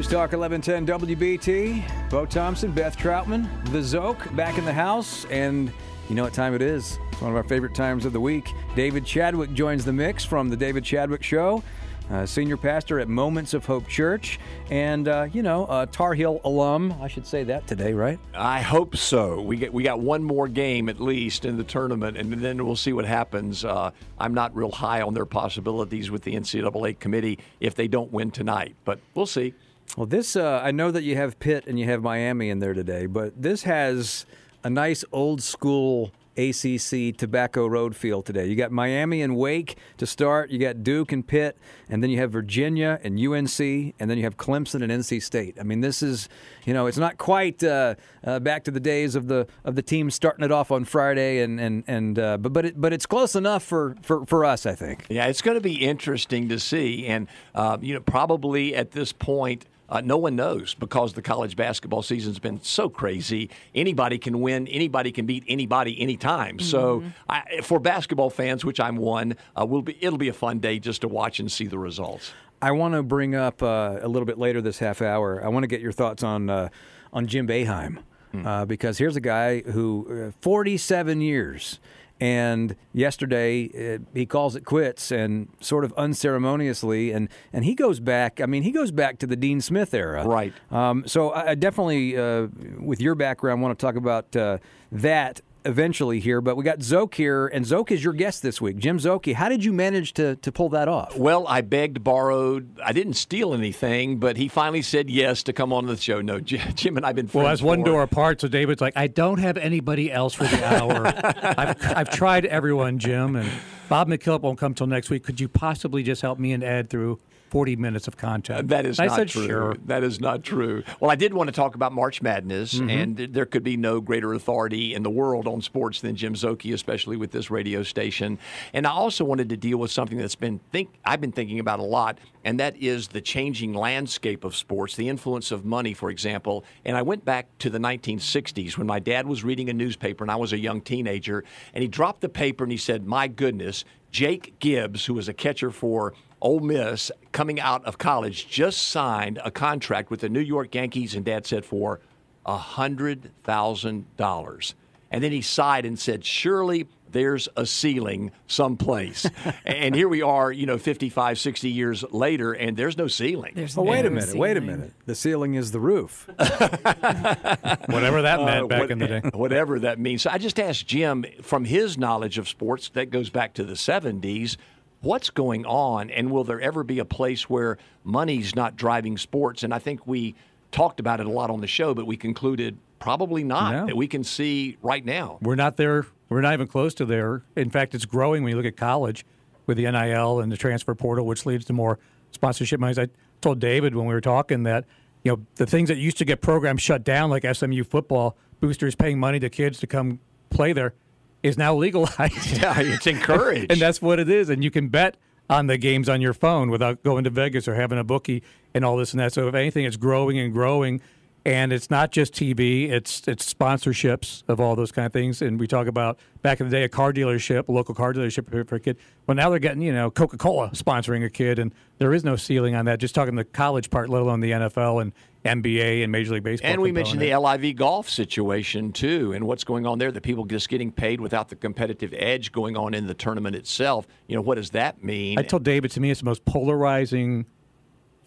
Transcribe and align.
News 0.00 0.08
Talk 0.08 0.32
1110 0.32 0.86
WBT. 0.86 2.08
Bo 2.08 2.24
Thompson, 2.24 2.72
Beth 2.72 2.96
Troutman, 2.96 3.46
the 3.70 3.82
Zoke 3.82 4.34
back 4.34 4.56
in 4.56 4.64
the 4.64 4.72
house, 4.72 5.26
and 5.26 5.70
you 6.08 6.14
know 6.14 6.22
what 6.22 6.32
time 6.32 6.54
it 6.54 6.62
is. 6.62 6.98
It's 7.12 7.20
one 7.20 7.30
of 7.30 7.36
our 7.36 7.42
favorite 7.42 7.74
times 7.74 8.06
of 8.06 8.14
the 8.14 8.20
week. 8.20 8.50
David 8.74 9.04
Chadwick 9.04 9.52
joins 9.52 9.84
the 9.84 9.92
mix 9.92 10.24
from 10.24 10.48
the 10.48 10.56
David 10.56 10.84
Chadwick 10.84 11.22
Show. 11.22 11.62
Uh, 12.10 12.24
senior 12.24 12.56
pastor 12.56 12.98
at 12.98 13.08
Moments 13.08 13.52
of 13.52 13.66
Hope 13.66 13.86
Church, 13.88 14.40
and 14.70 15.06
uh, 15.06 15.28
you 15.34 15.42
know, 15.42 15.66
a 15.68 15.86
Tar 15.86 16.14
Heel 16.14 16.40
alum. 16.44 16.94
I 17.02 17.06
should 17.06 17.26
say 17.26 17.44
that 17.44 17.66
today, 17.66 17.92
right? 17.92 18.18
I 18.32 18.62
hope 18.62 18.96
so. 18.96 19.42
We 19.42 19.58
get 19.58 19.70
we 19.70 19.82
got 19.82 20.00
one 20.00 20.24
more 20.24 20.48
game 20.48 20.88
at 20.88 20.98
least 20.98 21.44
in 21.44 21.58
the 21.58 21.64
tournament, 21.64 22.16
and 22.16 22.32
then 22.32 22.64
we'll 22.64 22.74
see 22.74 22.94
what 22.94 23.04
happens. 23.04 23.66
Uh, 23.66 23.90
I'm 24.18 24.32
not 24.32 24.56
real 24.56 24.70
high 24.70 25.02
on 25.02 25.12
their 25.12 25.26
possibilities 25.26 26.10
with 26.10 26.22
the 26.22 26.36
NCAA 26.36 26.98
committee 26.98 27.38
if 27.60 27.74
they 27.74 27.86
don't 27.86 28.10
win 28.10 28.30
tonight, 28.30 28.74
but 28.86 28.98
we'll 29.14 29.26
see. 29.26 29.52
Well, 29.96 30.06
this 30.06 30.36
uh, 30.36 30.60
I 30.62 30.70
know 30.70 30.90
that 30.90 31.02
you 31.02 31.16
have 31.16 31.38
Pitt 31.38 31.66
and 31.66 31.78
you 31.78 31.86
have 31.86 32.02
Miami 32.02 32.50
in 32.50 32.58
there 32.58 32.74
today, 32.74 33.06
but 33.06 33.40
this 33.40 33.64
has 33.64 34.24
a 34.62 34.70
nice 34.70 35.04
old 35.12 35.42
school 35.42 36.12
ACC 36.36 37.16
Tobacco 37.16 37.66
Road 37.66 37.96
feel 37.96 38.22
today. 38.22 38.46
You 38.46 38.54
got 38.56 38.70
Miami 38.70 39.20
and 39.20 39.36
Wake 39.36 39.76
to 39.98 40.06
start. 40.06 40.50
You 40.50 40.58
got 40.58 40.82
Duke 40.82 41.12
and 41.12 41.26
Pitt, 41.26 41.58
and 41.88 42.02
then 42.02 42.10
you 42.10 42.18
have 42.18 42.30
Virginia 42.30 43.00
and 43.02 43.18
UNC, 43.18 43.60
and 43.60 43.94
then 44.10 44.16
you 44.16 44.22
have 44.24 44.36
Clemson 44.36 44.82
and 44.82 44.92
NC 44.92 45.22
State. 45.22 45.56
I 45.58 45.64
mean, 45.64 45.80
this 45.80 46.02
is 46.02 46.28
you 46.64 46.72
know, 46.72 46.86
it's 46.86 46.98
not 46.98 47.18
quite 47.18 47.62
uh, 47.62 47.96
uh, 48.24 48.38
back 48.40 48.64
to 48.64 48.70
the 48.70 48.80
days 48.80 49.14
of 49.14 49.26
the 49.26 49.46
of 49.64 49.74
the 49.74 49.82
team 49.82 50.10
starting 50.10 50.44
it 50.44 50.52
off 50.52 50.70
on 50.70 50.84
Friday, 50.84 51.40
and 51.42 51.60
and 51.60 51.84
and 51.86 52.18
uh, 52.18 52.36
but 52.38 52.52
but 52.52 52.66
it, 52.66 52.80
but 52.80 52.92
it's 52.92 53.06
close 53.06 53.34
enough 53.34 53.62
for, 53.62 53.96
for 54.02 54.24
for 54.24 54.44
us, 54.44 54.66
I 54.66 54.74
think. 54.74 55.06
Yeah, 55.08 55.26
it's 55.26 55.42
going 55.42 55.56
to 55.56 55.60
be 55.60 55.84
interesting 55.84 56.48
to 56.48 56.58
see, 56.58 57.06
and 57.06 57.28
uh, 57.54 57.78
you 57.80 57.94
know, 57.94 58.00
probably 58.00 58.74
at 58.74 58.92
this 58.92 59.12
point. 59.12 59.66
Uh, 59.90 60.00
no 60.00 60.16
one 60.16 60.36
knows 60.36 60.74
because 60.74 61.14
the 61.14 61.22
college 61.22 61.56
basketball 61.56 62.02
season's 62.02 62.38
been 62.38 62.62
so 62.62 62.88
crazy. 62.88 63.50
Anybody 63.74 64.18
can 64.18 64.40
win. 64.40 64.68
Anybody 64.68 65.10
can 65.10 65.26
beat 65.26 65.44
anybody 65.48 66.00
anytime. 66.00 66.58
Mm-hmm. 66.58 66.66
So, 66.66 67.02
I, 67.28 67.60
for 67.62 67.80
basketball 67.80 68.30
fans, 68.30 68.64
which 68.64 68.78
I'm 68.78 68.96
one, 68.96 69.36
uh, 69.58 69.66
will 69.66 69.82
be 69.82 69.96
it'll 70.00 70.18
be 70.18 70.28
a 70.28 70.32
fun 70.32 70.60
day 70.60 70.78
just 70.78 71.00
to 71.00 71.08
watch 71.08 71.40
and 71.40 71.50
see 71.50 71.66
the 71.66 71.78
results. 71.78 72.32
I 72.62 72.72
want 72.72 72.94
to 72.94 73.02
bring 73.02 73.34
up 73.34 73.62
uh, 73.62 73.98
a 74.00 74.08
little 74.08 74.26
bit 74.26 74.38
later 74.38 74.60
this 74.60 74.78
half 74.78 75.02
hour. 75.02 75.42
I 75.44 75.48
want 75.48 75.64
to 75.64 75.68
get 75.68 75.80
your 75.80 75.92
thoughts 75.92 76.22
on 76.22 76.50
uh, 76.50 76.68
on 77.12 77.26
Jim 77.26 77.48
Boeheim 77.48 77.98
mm. 78.32 78.68
because 78.68 78.98
here's 78.98 79.16
a 79.16 79.20
guy 79.20 79.62
who 79.62 80.28
uh, 80.28 80.32
47 80.40 81.20
years 81.20 81.80
and 82.20 82.76
yesterday 82.92 83.94
uh, 83.94 83.98
he 84.14 84.26
calls 84.26 84.54
it 84.54 84.64
quits 84.64 85.10
and 85.10 85.48
sort 85.60 85.84
of 85.84 85.92
unceremoniously 85.94 87.10
and 87.10 87.28
and 87.52 87.64
he 87.64 87.74
goes 87.74 87.98
back 87.98 88.40
i 88.40 88.46
mean 88.46 88.62
he 88.62 88.70
goes 88.70 88.90
back 88.90 89.18
to 89.18 89.26
the 89.26 89.36
dean 89.36 89.60
smith 89.60 89.94
era. 89.94 90.26
Right. 90.26 90.52
Um, 90.70 91.04
so 91.06 91.32
i, 91.32 91.54
definitely 91.54 92.16
uh, 92.16 92.48
with 92.78 93.00
your 93.00 93.14
background 93.14 93.62
want 93.62 93.78
to 93.78 93.84
talk 93.84 93.96
about 93.96 94.34
uh, 94.36 94.58
that 94.92 95.40
eventually 95.64 96.20
here, 96.20 96.40
but 96.40 96.56
we 96.56 96.64
got 96.64 96.82
Zoke 96.82 97.14
here, 97.14 97.46
and 97.48 97.66
Zoke 97.66 97.90
is 97.90 98.02
your 98.02 98.12
guest 98.12 98.42
this 98.42 98.60
week. 98.60 98.78
Jim 98.78 98.98
Szoke, 98.98 99.34
how 99.34 99.48
did 99.48 99.64
you 99.64 99.72
manage 99.72 100.14
to, 100.14 100.36
to 100.36 100.52
pull 100.52 100.68
that 100.70 100.88
off? 100.88 101.16
Well, 101.16 101.46
I 101.46 101.60
begged, 101.60 102.02
borrowed. 102.02 102.78
I 102.84 102.92
didn't 102.92 103.14
steal 103.14 103.54
anything, 103.54 104.18
but 104.18 104.36
he 104.36 104.48
finally 104.48 104.82
said 104.82 105.10
yes 105.10 105.42
to 105.44 105.52
come 105.52 105.72
on 105.72 105.86
the 105.86 105.96
show. 105.96 106.20
No, 106.20 106.40
Jim 106.40 106.96
and 106.96 107.04
I've 107.04 107.16
been 107.16 107.28
Well, 107.32 107.44
that's 107.44 107.62
one 107.62 107.82
door 107.82 108.02
apart, 108.02 108.40
so 108.40 108.48
David's 108.48 108.80
like, 108.80 108.96
I 108.96 109.06
don't 109.06 109.38
have 109.38 109.56
anybody 109.56 110.10
else 110.10 110.34
for 110.34 110.44
the 110.44 110.64
hour. 110.64 111.06
I've, 111.58 111.76
I've 111.96 112.10
tried 112.10 112.46
everyone, 112.46 112.98
Jim, 112.98 113.36
and 113.36 113.50
Bob 113.88 114.08
McKillop 114.08 114.40
won't 114.40 114.58
come 114.58 114.74
till 114.74 114.86
next 114.86 115.10
week. 115.10 115.24
Could 115.24 115.40
you 115.40 115.48
possibly 115.48 116.02
just 116.02 116.22
help 116.22 116.38
me 116.38 116.52
and 116.52 116.62
Ed 116.62 116.88
through 116.90 117.18
40 117.50 117.76
minutes 117.76 118.06
of 118.08 118.16
content. 118.16 118.68
That 118.68 118.86
is 118.86 119.00
I 119.00 119.06
not 119.06 119.16
said, 119.16 119.28
true. 119.28 119.46
Sure. 119.46 119.76
That 119.86 120.04
is 120.04 120.20
not 120.20 120.44
true. 120.44 120.84
Well, 121.00 121.10
I 121.10 121.16
did 121.16 121.34
want 121.34 121.48
to 121.48 121.52
talk 121.52 121.74
about 121.74 121.92
March 121.92 122.22
Madness, 122.22 122.74
Mm-hmm. 122.74 122.88
and 122.90 123.16
there 123.34 123.44
could 123.46 123.64
be 123.64 123.76
no 123.76 124.00
greater 124.00 124.32
authority 124.34 124.94
in 124.94 125.02
the 125.02 125.10
world 125.10 125.48
on 125.48 125.60
sports 125.60 126.00
than 126.00 126.14
Jim 126.14 126.34
Szoke, 126.34 126.72
especially 126.72 127.16
with 127.16 127.32
this 127.32 127.50
radio 127.50 127.82
station. 127.82 128.38
And 128.72 128.86
I 128.86 128.90
also 128.90 129.24
wanted 129.24 129.48
to 129.48 129.56
deal 129.56 129.78
with 129.78 129.90
something 129.90 130.16
that's 130.16 130.36
been 130.36 130.60
think 130.70 130.90
I've 131.04 131.20
been 131.20 131.32
thinking 131.32 131.58
about 131.58 131.80
a 131.80 131.84
lot, 131.84 132.18
and 132.44 132.60
that 132.60 132.76
is 132.76 133.08
the 133.08 133.20
changing 133.20 133.74
landscape 133.74 134.44
of 134.44 134.54
sports, 134.54 134.94
the 134.94 135.08
influence 135.08 135.50
of 135.50 135.64
money, 135.64 135.92
for 135.92 136.10
example. 136.10 136.64
And 136.84 136.96
I 136.96 137.02
went 137.02 137.24
back 137.24 137.46
to 137.58 137.70
the 137.70 137.78
1960s 137.78 138.78
when 138.78 138.86
my 138.86 139.00
dad 139.00 139.26
was 139.26 139.42
reading 139.42 139.68
a 139.68 139.72
newspaper 139.72 140.22
and 140.22 140.30
I 140.30 140.36
was 140.36 140.52
a 140.52 140.58
young 140.58 140.80
teenager, 140.80 141.44
and 141.74 141.82
he 141.82 141.88
dropped 141.88 142.20
the 142.20 142.28
paper 142.28 142.62
and 142.64 142.70
he 142.70 142.78
said, 142.78 143.06
"My 143.06 143.26
goodness." 143.26 143.84
Jake 144.12 144.58
Gibbs, 144.58 145.04
who 145.06 145.14
was 145.14 145.28
a 145.28 145.32
catcher 145.32 145.70
for 145.70 146.14
Ole 146.42 146.60
Miss, 146.60 147.10
coming 147.32 147.60
out 147.60 147.84
of 147.84 147.98
college, 147.98 148.48
just 148.48 148.88
signed 148.88 149.38
a 149.44 149.50
contract 149.50 150.10
with 150.10 150.20
the 150.20 150.28
New 150.28 150.40
York 150.40 150.74
Yankees, 150.74 151.14
and 151.14 151.24
Dad 151.24 151.46
said 151.46 151.64
for 151.64 152.00
hundred 152.46 153.30
thousand 153.44 154.04
dollars. 154.16 154.74
And 155.12 155.22
then 155.24 155.30
he 155.32 155.40
sighed 155.42 155.84
and 155.84 155.98
said, 155.98 156.24
"Surely 156.24 156.86
there's 157.10 157.48
a 157.56 157.66
ceiling 157.66 158.30
someplace." 158.46 159.28
and 159.64 159.94
here 159.94 160.08
we 160.08 160.22
are, 160.22 160.50
you 160.52 160.66
know, 160.66 160.78
55, 160.78 161.38
60 161.38 161.68
years 161.70 162.04
later, 162.10 162.52
and 162.52 162.76
there's 162.76 162.96
no 162.96 163.06
ceiling. 163.08 163.52
There's 163.54 163.76
Oh, 163.76 163.84
no 163.84 163.90
wait 163.90 164.06
a 164.06 164.10
minute, 164.10 164.34
wait 164.36 164.56
a 164.56 164.60
minute. 164.60 164.92
The 165.06 165.14
ceiling 165.16 165.54
is 165.54 165.70
the 165.72 165.80
roof. 165.80 166.28
Whatever 166.38 168.22
that 168.22 168.40
meant 168.44 168.64
Uh, 168.64 168.66
back 168.66 168.80
what- 168.80 168.90
in 168.90 168.98
the 168.98 169.06
day. 169.08 169.20
Whatever 169.34 169.78
that 169.80 169.98
means. 169.98 170.22
So 170.22 170.30
I 170.30 170.38
just 170.38 170.58
asked 170.60 170.86
Jim, 170.86 171.24
from 171.42 171.64
his 171.64 171.98
knowledge 171.98 172.38
of 172.38 172.48
sports, 172.48 172.88
that 172.90 173.10
goes 173.10 173.30
back 173.30 173.54
to 173.54 173.64
the 173.64 173.74
70s, 173.74 174.56
what's 175.02 175.30
going 175.30 175.64
on? 175.66 176.10
And 176.10 176.30
will 176.30 176.44
there 176.44 176.60
ever 176.60 176.82
be 176.84 176.98
a 176.98 177.04
place 177.04 177.48
where 177.48 177.78
money's 178.04 178.54
not 178.54 178.76
driving 178.76 179.16
sports? 179.18 179.62
And 179.62 179.72
I 179.72 179.78
think 179.78 180.06
we 180.06 180.34
talked 180.72 181.00
about 181.00 181.20
it 181.20 181.26
a 181.26 181.30
lot 181.30 181.50
on 181.50 181.60
the 181.60 181.66
show, 181.66 181.94
but 181.94 182.06
we 182.06 182.16
concluded 182.16 182.76
probably 182.98 183.42
not, 183.42 183.72
No. 183.72 183.86
that 183.86 183.96
we 183.96 184.06
can 184.06 184.22
see 184.22 184.76
right 184.82 185.04
now. 185.04 185.38
We're 185.40 185.54
not 185.56 185.76
there. 185.76 186.06
We're 186.28 186.42
not 186.42 186.52
even 186.52 186.66
close 186.66 186.94
to 186.94 187.04
there. 187.06 187.42
In 187.56 187.70
fact, 187.70 187.94
it's 187.94 188.04
growing 188.04 188.42
when 188.44 188.50
you 188.50 188.56
look 188.56 188.66
at 188.66 188.76
college 188.76 189.24
with 189.66 189.78
the 189.78 189.90
NIL 189.90 190.40
and 190.40 190.52
the 190.52 190.56
transfer 190.56 190.94
portal, 190.94 191.26
which 191.26 191.46
leads 191.46 191.64
to 191.66 191.72
more 191.72 191.98
sponsorship 192.30 192.78
money. 192.78 192.94
I 193.00 193.08
told 193.40 193.58
David 193.58 193.94
when 193.94 194.06
we 194.06 194.14
were 194.14 194.20
talking 194.20 194.62
that 194.64 194.84
you 195.24 195.32
know 195.32 195.40
the 195.56 195.66
things 195.66 195.88
that 195.88 195.96
used 195.98 196.18
to 196.18 196.24
get 196.24 196.40
programs 196.40 196.82
shut 196.82 197.02
down, 197.04 197.30
like 197.30 197.44
SMU 197.50 197.84
football, 197.84 198.36
boosters 198.60 198.94
paying 198.94 199.18
money 199.18 199.40
to 199.40 199.48
kids 199.50 199.78
to 199.80 199.86
come 199.86 200.20
play 200.50 200.72
there, 200.72 200.94
is 201.42 201.56
now 201.58 201.74
legalized. 201.74 202.58
Yeah, 202.60 202.78
it's 202.80 203.06
encouraged. 203.06 203.70
and 203.72 203.80
that's 203.80 204.00
what 204.02 204.18
it 204.18 204.28
is. 204.28 204.48
And 204.50 204.62
you 204.64 204.70
can 204.70 204.88
bet 204.88 205.16
on 205.48 205.66
the 205.66 205.76
games 205.78 206.08
on 206.08 206.20
your 206.20 206.34
phone 206.34 206.70
without 206.70 207.02
going 207.02 207.24
to 207.24 207.30
Vegas 207.30 207.66
or 207.66 207.74
having 207.74 207.98
a 207.98 208.04
bookie 208.04 208.42
and 208.74 208.84
all 208.84 208.96
this 208.96 209.12
and 209.12 209.20
that. 209.20 209.32
So 209.32 209.48
if 209.48 209.54
anything, 209.54 209.84
it's 209.84 209.96
growing 209.96 210.38
and 210.38 210.52
growing. 210.52 211.00
And 211.46 211.72
it's 211.72 211.90
not 211.90 212.12
just 212.12 212.34
TV; 212.34 212.90
it's 212.90 213.26
it's 213.26 213.50
sponsorships 213.52 214.42
of 214.46 214.60
all 214.60 214.76
those 214.76 214.92
kind 214.92 215.06
of 215.06 215.12
things. 215.14 215.40
And 215.40 215.58
we 215.58 215.66
talk 215.66 215.86
about 215.86 216.18
back 216.42 216.60
in 216.60 216.68
the 216.68 216.70
day, 216.70 216.84
a 216.84 216.88
car 216.88 217.14
dealership, 217.14 217.66
a 217.68 217.72
local 217.72 217.94
car 217.94 218.12
dealership 218.12 218.66
for- 218.68 218.74
a 218.74 218.78
kid. 218.80 218.98
Well, 219.26 219.34
now 219.34 219.48
they're 219.48 219.58
getting 219.58 219.80
you 219.80 219.92
know 219.94 220.10
Coca 220.10 220.36
Cola 220.36 220.68
sponsoring 220.74 221.24
a 221.24 221.30
kid, 221.30 221.58
and 221.58 221.72
there 221.96 222.12
is 222.12 222.24
no 222.24 222.36
ceiling 222.36 222.74
on 222.74 222.84
that. 222.84 222.98
Just 223.00 223.14
talking 223.14 223.36
the 223.36 223.44
college 223.44 223.88
part, 223.88 224.10
let 224.10 224.20
alone 224.20 224.40
the 224.40 224.50
NFL 224.50 225.00
and 225.00 225.12
NBA 225.44 226.02
and 226.02 226.12
Major 226.12 226.34
League 226.34 226.42
Baseball. 226.42 226.70
And 226.70 226.82
we 226.82 226.92
mentioned 226.92 227.20
the 227.20 227.30
component. 227.30 227.62
LIV 227.62 227.76
golf 227.76 228.08
situation 228.10 228.92
too, 228.92 229.32
and 229.32 229.46
what's 229.46 229.64
going 229.64 229.86
on 229.86 229.98
there. 229.98 230.12
The 230.12 230.20
people 230.20 230.44
just 230.44 230.68
getting 230.68 230.92
paid 230.92 231.20
without 231.20 231.48
the 231.48 231.56
competitive 231.56 232.12
edge 232.16 232.52
going 232.52 232.76
on 232.76 232.92
in 232.92 233.06
the 233.06 233.14
tournament 233.14 233.56
itself. 233.56 234.06
You 234.26 234.36
know, 234.36 234.42
what 234.42 234.56
does 234.56 234.70
that 234.70 235.02
mean? 235.02 235.38
I 235.38 235.42
told 235.42 235.64
David 235.64 235.90
to 235.92 236.00
me 236.00 236.10
it's 236.10 236.20
the 236.20 236.26
most 236.26 236.44
polarizing 236.44 237.46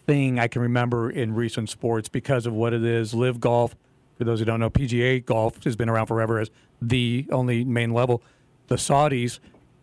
thing 0.06 0.38
I 0.38 0.48
can 0.48 0.60
remember 0.62 1.10
in 1.10 1.34
recent 1.34 1.70
sports 1.70 2.08
because 2.08 2.46
of 2.46 2.52
what 2.52 2.72
it 2.72 2.84
is. 2.84 3.14
LIV 3.14 3.40
golf, 3.40 3.76
for 4.18 4.24
those 4.24 4.40
who 4.40 4.44
don't 4.44 4.60
know, 4.60 4.70
PGA 4.70 5.24
golf 5.24 5.62
has 5.64 5.76
been 5.76 5.88
around 5.88 6.06
forever 6.06 6.40
as 6.40 6.50
the 6.82 7.26
only 7.30 7.64
main 7.64 7.92
level. 7.92 8.22
The 8.66 8.76
Saudis 8.76 9.38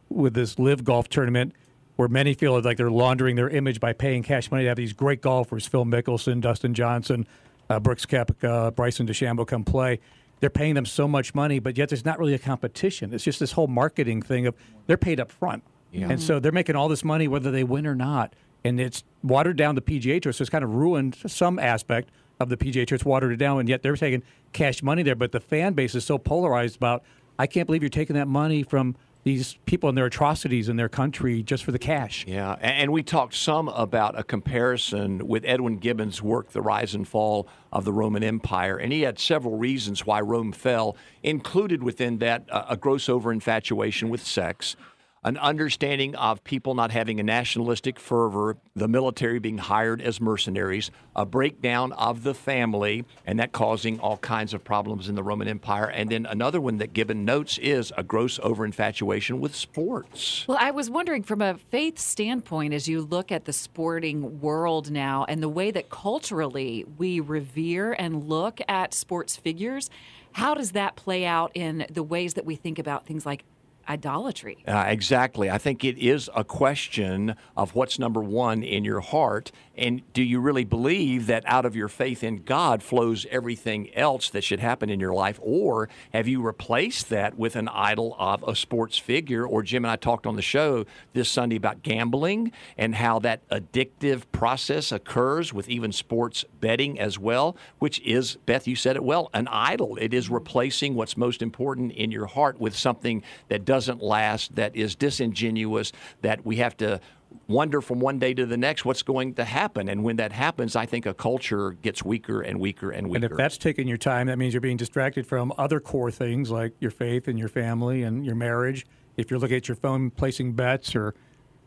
with 0.09 0.33
this 0.33 0.59
LIV 0.59 0.83
golf 0.83 1.07
tournament 1.07 1.53
where 2.01 2.07
many 2.07 2.33
feel 2.33 2.59
like 2.59 2.77
they're 2.77 2.89
laundering 2.89 3.36
their 3.36 3.48
image 3.48 3.80
by 3.80 3.94
paying 3.94 4.24
cash 4.24 4.50
money 4.50 4.63
to 4.63 4.69
have 4.69 4.75
these 4.75 4.92
great 4.92 5.21
golfers, 5.21 5.68
Phil 5.68 5.86
Mickelson, 5.86 6.42
Dustin 6.42 6.74
Johnson, 6.74 7.27
uh, 7.69 7.80
Brooks 7.80 8.07
Koepka, 8.07 8.75
Bryson 8.75 9.06
DeChambeau 9.06 9.45
come 9.45 9.63
play. 9.63 10.00
They're 10.39 10.50
paying 10.50 10.74
them 10.74 10.88
so 10.88 11.07
much 11.07 11.36
money, 11.36 11.59
but 11.59 11.77
yet 11.77 11.89
there's 11.89 12.03
not 12.03 12.18
really 12.18 12.33
a 12.33 12.39
competition. 12.39 13.13
It's 13.13 13.24
just 13.24 13.39
this 13.39 13.51
whole 13.51 13.68
marketing 13.68 14.24
thing 14.24 14.48
of 14.48 14.56
they're 14.88 14.98
paid 14.98 15.19
up 15.19 15.31
front. 15.31 15.63
And 16.09 16.19
so 16.19 16.39
they're 16.39 16.51
making 16.51 16.75
all 16.75 16.88
this 16.88 17.03
money 17.03 17.27
whether 17.27 17.51
they 17.51 17.63
win 17.63 17.86
or 17.86 17.94
not. 17.94 18.33
and 18.63 18.80
it's 18.80 19.03
watered 19.24 19.57
down 19.57 19.75
the 19.75 19.81
PGA 19.81 20.19
Tour, 20.19 20.33
so 20.33 20.42
it's 20.42 20.50
kind 20.50 20.63
of 20.63 20.74
ruined 20.74 21.15
some 21.27 21.59
aspect 21.59 22.09
of 22.39 22.50
the 22.50 22.57
PGA 22.57 22.88
Tour. 22.88 22.95
It's 22.95 23.06
watered 23.06 23.31
it 23.31 23.38
down, 23.38 23.59
and 23.59 23.69
yet 23.69 23.83
they're 23.83 23.95
taking 23.95 24.24
cash 24.53 24.81
money 24.81 25.03
there. 25.03 25.15
But 25.15 25.31
the 25.31 25.39
fan 25.39 25.74
base 25.74 25.94
is 25.94 26.03
so 26.03 26.18
polarized 26.18 26.77
about, 26.77 27.03
I 27.38 27.45
can't 27.45 27.68
believe 27.68 27.83
you're 27.83 27.89
taking 27.89 28.15
that 28.15 28.27
money 28.27 28.63
from 28.63 28.95
these 29.23 29.57
people 29.65 29.89
and 29.89 29.97
their 29.97 30.06
atrocities 30.06 30.69
in 30.69 30.77
their 30.77 30.89
country 30.89 31.44
just 31.44 31.63
for 31.63 31.71
the 31.71 31.79
cash. 31.79 32.25
Yeah, 32.27 32.57
and 32.62 32.91
we 32.91 33.03
talked 33.03 33.35
some 33.35 33.68
about 33.69 34.18
a 34.18 34.23
comparison 34.23 35.27
with 35.27 35.44
Edwin 35.45 35.77
Gibbons' 35.77 36.21
work, 36.21 36.51
The 36.51 36.62
Rise 36.62 36.95
and 36.95 37.07
Fall 37.07 37.47
of 37.71 37.85
the 37.85 37.94
Roman 37.94 38.23
Empire, 38.23 38.77
and 38.77 38.91
he 38.91 39.01
had 39.01 39.19
several 39.19 39.57
reasons 39.57 40.06
why 40.06 40.21
Rome 40.21 40.51
fell, 40.51 40.97
included 41.23 41.83
within 41.83 42.18
that 42.18 42.45
a 42.51 42.75
gross 42.75 43.07
over 43.07 43.31
infatuation 43.31 44.09
with 44.09 44.25
sex, 44.25 44.75
an 45.23 45.38
understanding 45.38 46.15
of 46.15 46.44
people 46.44 46.73
not 46.73 46.91
having 46.91 47.19
a 47.19 47.23
nationalistic 47.23 48.00
fervor, 48.00 48.57
the 48.75 48.88
military 48.88 49.38
being 49.38 49.59
hired 49.59 50.01
as 50.01 50.19
mercenaries, 50.19 50.89
a 51.15 51.25
breakdown 51.25 51.91
of 51.94 52.23
the 52.23 52.33
family, 52.33 53.06
and 53.25 53.39
that 53.39 53.51
causing 53.51 54.00
all 54.00 54.18
kinds 54.18 54.53
of 54.53 54.63
problems 54.63 55.07
in 55.07 55.13
the 55.13 55.21
Roman 55.21 55.47
Empire. 55.47 55.85
And 55.85 56.09
then 56.09 56.25
another 56.25 56.59
one 56.59 56.77
that 56.77 56.94
Gibbon 56.94 57.23
notes 57.23 57.59
is 57.59 57.94
a 57.95 58.03
gross 58.03 58.39
overinfatuation 58.39 59.39
with 59.39 59.56
sports. 59.56 60.45
Well, 60.47 60.57
I 60.59 60.71
was 60.71 60.89
wondering 60.89 61.21
from 61.21 61.41
a 61.41 61.57
faith 61.69 62.00
standpoint, 62.00 62.74
as 62.74 62.88
you 62.88 63.01
look 63.01 63.31
at 63.31 63.45
the 63.45 63.53
sporting 63.53 64.41
world 64.41 64.89
now 64.89 65.25
and 65.29 65.44
the 65.44 65.50
way 65.50 65.69
that 65.69 65.91
culturally 65.91 66.83
we 66.97 67.19
revere 67.19 67.94
and 67.94 68.24
look 68.27 68.59
at 68.67 68.95
sports 68.95 69.35
figures, 69.35 69.91
how 70.33 70.56
does 70.56 70.71
that 70.71 70.95
play 70.95 71.25
out 71.25 71.51
in 71.53 71.85
the 71.91 72.03
ways 72.03 72.33
that 72.35 72.45
we 72.45 72.56
think 72.56 72.79
about 72.79 73.06
things 73.06 73.25
like 73.25 73.44
idolatry. 73.87 74.63
Uh, 74.67 74.85
exactly. 74.87 75.49
I 75.49 75.57
think 75.57 75.83
it 75.83 75.97
is 75.97 76.29
a 76.35 76.43
question 76.43 77.35
of 77.55 77.75
what's 77.75 77.99
number 77.99 78.21
one 78.21 78.63
in 78.63 78.83
your 78.83 79.01
heart. 79.01 79.51
And 79.81 80.03
do 80.13 80.21
you 80.21 80.39
really 80.39 80.63
believe 80.63 81.25
that 81.25 81.43
out 81.47 81.65
of 81.65 81.75
your 81.75 81.87
faith 81.87 82.23
in 82.23 82.43
God 82.43 82.83
flows 82.83 83.25
everything 83.31 83.91
else 83.95 84.29
that 84.29 84.43
should 84.43 84.59
happen 84.59 84.91
in 84.91 84.99
your 84.99 85.11
life? 85.11 85.39
Or 85.41 85.89
have 86.13 86.27
you 86.27 86.39
replaced 86.39 87.09
that 87.09 87.35
with 87.35 87.55
an 87.55 87.67
idol 87.67 88.15
of 88.19 88.43
a 88.47 88.55
sports 88.55 88.99
figure? 88.99 89.43
Or 89.43 89.63
Jim 89.63 89.83
and 89.83 89.91
I 89.91 89.95
talked 89.95 90.27
on 90.27 90.35
the 90.35 90.43
show 90.43 90.85
this 91.13 91.31
Sunday 91.31 91.55
about 91.55 91.81
gambling 91.81 92.51
and 92.77 92.93
how 92.93 93.17
that 93.19 93.49
addictive 93.49 94.21
process 94.31 94.91
occurs 94.91 95.51
with 95.51 95.67
even 95.67 95.91
sports 95.91 96.45
betting 96.59 96.99
as 96.99 97.17
well, 97.17 97.57
which 97.79 97.99
is, 98.01 98.35
Beth, 98.45 98.67
you 98.67 98.75
said 98.75 98.95
it 98.95 99.03
well, 99.03 99.31
an 99.33 99.47
idol. 99.47 99.97
It 99.99 100.13
is 100.13 100.29
replacing 100.29 100.93
what's 100.93 101.17
most 101.17 101.41
important 101.41 101.91
in 101.93 102.11
your 102.11 102.27
heart 102.27 102.59
with 102.59 102.75
something 102.75 103.23
that 103.47 103.65
doesn't 103.65 104.03
last, 104.03 104.55
that 104.57 104.75
is 104.75 104.93
disingenuous, 104.95 105.91
that 106.21 106.45
we 106.45 106.57
have 106.57 106.77
to 106.77 107.01
wonder 107.47 107.81
from 107.81 107.99
one 107.99 108.19
day 108.19 108.33
to 108.33 108.45
the 108.45 108.57
next 108.57 108.85
what's 108.85 109.03
going 109.03 109.33
to 109.35 109.45
happen. 109.45 109.89
And 109.89 110.03
when 110.03 110.15
that 110.17 110.31
happens, 110.31 110.75
I 110.75 110.85
think 110.85 111.05
a 111.05 111.13
culture 111.13 111.71
gets 111.71 112.03
weaker 112.03 112.41
and 112.41 112.59
weaker 112.59 112.91
and 112.91 113.07
weaker. 113.07 113.25
And 113.25 113.31
if 113.31 113.37
that's 113.37 113.57
taking 113.57 113.87
your 113.87 113.97
time, 113.97 114.27
that 114.27 114.37
means 114.37 114.53
you're 114.53 114.61
being 114.61 114.77
distracted 114.77 115.27
from 115.27 115.53
other 115.57 115.79
core 115.79 116.11
things 116.11 116.51
like 116.51 116.73
your 116.79 116.91
faith 116.91 117.27
and 117.27 117.37
your 117.37 117.49
family 117.49 118.03
and 118.03 118.25
your 118.25 118.35
marriage. 118.35 118.85
If 119.17 119.29
you're 119.29 119.39
looking 119.39 119.57
at 119.57 119.67
your 119.67 119.75
phone 119.75 120.11
placing 120.11 120.53
bets 120.53 120.95
or 120.95 121.13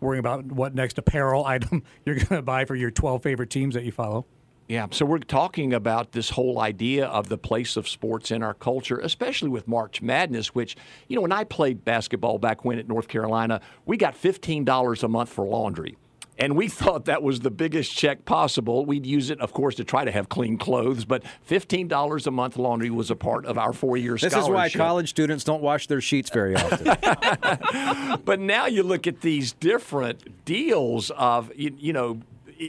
worrying 0.01 0.21
about 0.21 0.47
what 0.47 0.75
next 0.75 0.99
apparel 0.99 1.45
item 1.47 1.83
you're 2.05 2.17
going 2.17 2.27
to 2.27 2.43
buy 2.43 2.65
for 2.65 2.75
your 2.75 2.91
12 2.91 3.23
favorite 3.23 3.51
teams 3.51 3.75
that 3.75 3.85
you 3.85 3.93
follow. 3.93 4.27
Yeah, 4.67 4.87
so 4.91 5.05
we're 5.05 5.19
talking 5.19 5.75
about 5.75 6.13
this 6.13 6.31
whole 6.31 6.59
idea 6.59 7.07
of 7.07 7.29
the 7.29 7.37
place 7.37 7.77
of 7.77 7.87
sports 7.87 8.31
in 8.31 8.43
our 8.43 8.55
culture, 8.55 8.99
especially 8.99 9.51
with 9.51 9.69
March 9.69 10.01
Madness, 10.01 10.55
which, 10.55 10.75
you 11.07 11.17
know, 11.17 11.23
when 11.23 11.33
I 11.33 11.45
played 11.45 11.85
basketball 11.85 12.39
back 12.39 12.65
when 12.65 12.79
at 12.79 12.89
North 12.89 13.09
Carolina, 13.09 13.61
we 13.85 13.99
got 13.99 14.15
$15 14.15 15.03
a 15.03 15.09
month 15.09 15.29
for 15.29 15.45
laundry. 15.47 15.99
And 16.39 16.57
we 16.57 16.69
thought 16.81 17.05
that 17.05 17.23
was 17.23 17.41
the 17.41 17.51
biggest 17.51 17.95
check 17.95 18.25
possible. 18.25 18.87
We'd 18.87 19.05
use 19.05 19.29
it, 19.29 19.39
of 19.41 19.53
course, 19.53 19.75
to 19.77 19.85
try 19.85 20.05
to 20.05 20.11
have 20.11 20.31
clean 20.31 20.57
clothes, 20.57 21.05
but 21.05 21.25
$15 21.49 22.27
a 22.27 22.31
month 22.31 22.57
laundry 22.57 22.91
was 22.91 23.11
a 23.11 23.17
part 23.17 23.45
of 23.45 23.59
our 23.59 23.75
four 23.75 23.99
year 23.99 24.17
scholarship. 24.17 24.39
This 24.39 24.45
is 24.45 24.51
why 24.51 24.71
college 24.71 25.11
students 25.11 25.45
don't 25.45 25.63
wash 25.63 25.89
their 25.89 26.01
sheets 26.01 26.31
very 26.31 26.57
often. 26.57 26.87
but 28.25 28.41
now 28.41 28.65
you 28.65 28.83
look 28.83 29.07
at 29.07 29.21
these 29.21 29.53
different 29.53 30.45
deals 30.47 31.11
of, 31.11 31.53
you, 31.55 31.75
you 31.79 31.93
know, 31.93 32.21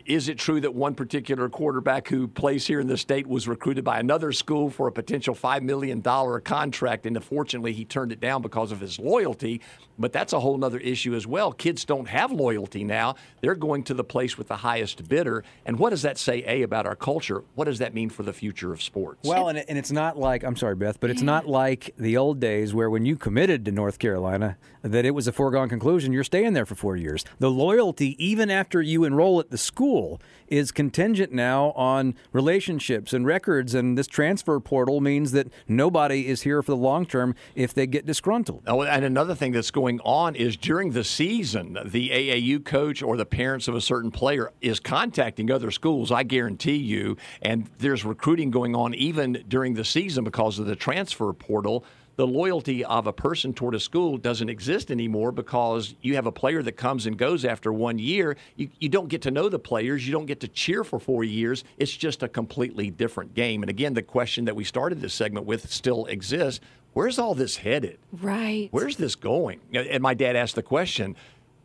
is 0.05 0.29
it 0.29 0.37
true 0.37 0.61
that 0.61 0.73
one 0.73 0.95
particular 0.95 1.49
quarterback 1.49 2.07
who 2.07 2.27
plays 2.27 2.67
here 2.67 2.79
in 2.79 2.87
the 2.87 2.97
state 2.97 3.27
was 3.27 3.47
recruited 3.47 3.83
by 3.83 3.99
another 3.99 4.31
school 4.31 4.69
for 4.69 4.87
a 4.87 4.91
potential 4.91 5.35
$5 5.35 5.61
million 5.61 6.01
contract? 6.01 7.05
And 7.05 7.15
unfortunately, 7.15 7.73
he 7.73 7.85
turned 7.85 8.11
it 8.11 8.19
down 8.19 8.41
because 8.41 8.71
of 8.71 8.79
his 8.79 8.99
loyalty. 8.99 9.61
But 9.97 10.11
that's 10.11 10.33
a 10.33 10.39
whole 10.39 10.63
other 10.63 10.79
issue 10.79 11.15
as 11.15 11.25
well. 11.25 11.53
Kids 11.53 11.85
don't 11.85 12.07
have 12.07 12.31
loyalty 12.31 12.83
now. 12.83 13.15
They're 13.41 13.55
going 13.55 13.83
to 13.83 13.93
the 13.93 14.03
place 14.03 14.37
with 14.37 14.47
the 14.47 14.57
highest 14.57 15.07
bidder. 15.07 15.43
And 15.65 15.79
what 15.79 15.91
does 15.91 16.01
that 16.01 16.17
say, 16.17 16.43
A, 16.45 16.63
about 16.63 16.85
our 16.85 16.95
culture? 16.95 17.43
What 17.55 17.65
does 17.65 17.79
that 17.79 17.93
mean 17.93 18.09
for 18.09 18.23
the 18.23 18.33
future 18.33 18.73
of 18.73 18.81
sports? 18.81 19.27
Well, 19.27 19.47
and, 19.47 19.57
and 19.57 19.77
it's 19.77 19.91
not 19.91 20.17
like, 20.17 20.43
I'm 20.43 20.57
sorry, 20.57 20.75
Beth, 20.75 20.99
but 20.99 21.09
it's 21.09 21.21
not 21.21 21.47
like 21.47 21.93
the 21.97 22.17
old 22.17 22.39
days 22.39 22.73
where 22.73 22.89
when 22.89 23.05
you 23.05 23.15
committed 23.15 23.63
to 23.65 23.71
North 23.71 23.99
Carolina, 23.99 24.57
that 24.85 25.03
it 25.03 25.11
was 25.11 25.27
a 25.27 25.31
foregone 25.31 25.67
conclusion. 25.67 26.13
You're 26.13 26.23
staying 26.23 26.53
there 26.53 26.65
for 26.65 26.75
four 26.75 26.95
years. 26.95 27.25
The 27.39 27.49
loyalty, 27.49 28.15
even 28.23 28.51
after 28.51 28.81
you 28.81 29.03
enroll 29.03 29.39
at 29.39 29.49
the 29.49 29.57
school, 29.57 30.21
is 30.47 30.71
contingent 30.71 31.31
now 31.31 31.71
on 31.71 32.13
relationships 32.31 33.11
and 33.11 33.25
records. 33.25 33.73
And 33.73 33.97
this 33.97 34.05
transfer 34.05 34.59
portal 34.59 35.01
means 35.01 35.31
that 35.31 35.47
nobody 35.67 36.27
is 36.27 36.43
here 36.43 36.61
for 36.61 36.71
the 36.71 36.77
long 36.77 37.07
term 37.07 37.33
if 37.55 37.73
they 37.73 37.87
get 37.87 38.05
disgruntled. 38.05 38.63
Oh, 38.67 38.83
and 38.83 39.03
another 39.03 39.33
thing 39.33 39.53
that's 39.53 39.71
going 39.71 39.99
on 40.01 40.35
is 40.35 40.55
during 40.55 40.91
the 40.91 41.03
season, 41.03 41.79
the 41.83 42.09
AAU 42.09 42.63
coach 42.63 43.01
or 43.01 43.17
the 43.17 43.25
parents 43.25 43.67
of 43.67 43.73
a 43.73 43.81
certain 43.81 44.11
player 44.11 44.51
is 44.61 44.79
contacting 44.79 45.49
other 45.49 45.71
schools, 45.71 46.11
I 46.11 46.21
guarantee 46.21 46.77
you. 46.77 47.17
And 47.41 47.67
there's 47.79 48.05
recruiting 48.05 48.51
going 48.51 48.75
on 48.75 48.93
even 48.93 49.43
during 49.47 49.73
the 49.73 49.85
season 49.85 50.23
because 50.23 50.59
of 50.59 50.67
the 50.67 50.75
transfer 50.75 51.33
portal 51.33 51.83
the 52.15 52.25
loyalty 52.25 52.83
of 52.85 53.07
a 53.07 53.13
person 53.13 53.53
toward 53.53 53.75
a 53.75 53.79
school 53.79 54.17
doesn't 54.17 54.49
exist 54.49 54.91
anymore 54.91 55.31
because 55.31 55.95
you 56.01 56.15
have 56.15 56.25
a 56.25 56.31
player 56.31 56.63
that 56.63 56.73
comes 56.73 57.05
and 57.05 57.17
goes 57.17 57.43
after 57.43 57.73
one 57.73 57.99
year. 57.99 58.37
You, 58.55 58.69
you 58.79 58.89
don't 58.89 59.09
get 59.09 59.21
to 59.23 59.31
know 59.31 59.49
the 59.49 59.59
players. 59.59 60.05
You 60.05 60.13
don't 60.13 60.25
get 60.25 60.39
to 60.41 60.47
cheer 60.47 60.83
for 60.83 60.99
four 60.99 61.23
years. 61.23 61.63
It's 61.77 61.95
just 61.95 62.23
a 62.23 62.27
completely 62.27 62.89
different 62.89 63.33
game. 63.33 63.63
And 63.63 63.69
again, 63.69 63.93
the 63.93 64.01
question 64.01 64.45
that 64.45 64.55
we 64.55 64.63
started 64.63 65.01
this 65.01 65.13
segment 65.13 65.45
with 65.45 65.69
still 65.69 66.05
exists 66.05 66.61
where's 66.93 67.19
all 67.19 67.35
this 67.35 67.57
headed? 67.57 67.99
Right. 68.13 68.69
Where's 68.71 68.95
this 68.95 69.15
going? 69.15 69.59
And 69.73 70.01
my 70.01 70.13
dad 70.13 70.35
asked 70.35 70.55
the 70.55 70.63
question. 70.63 71.15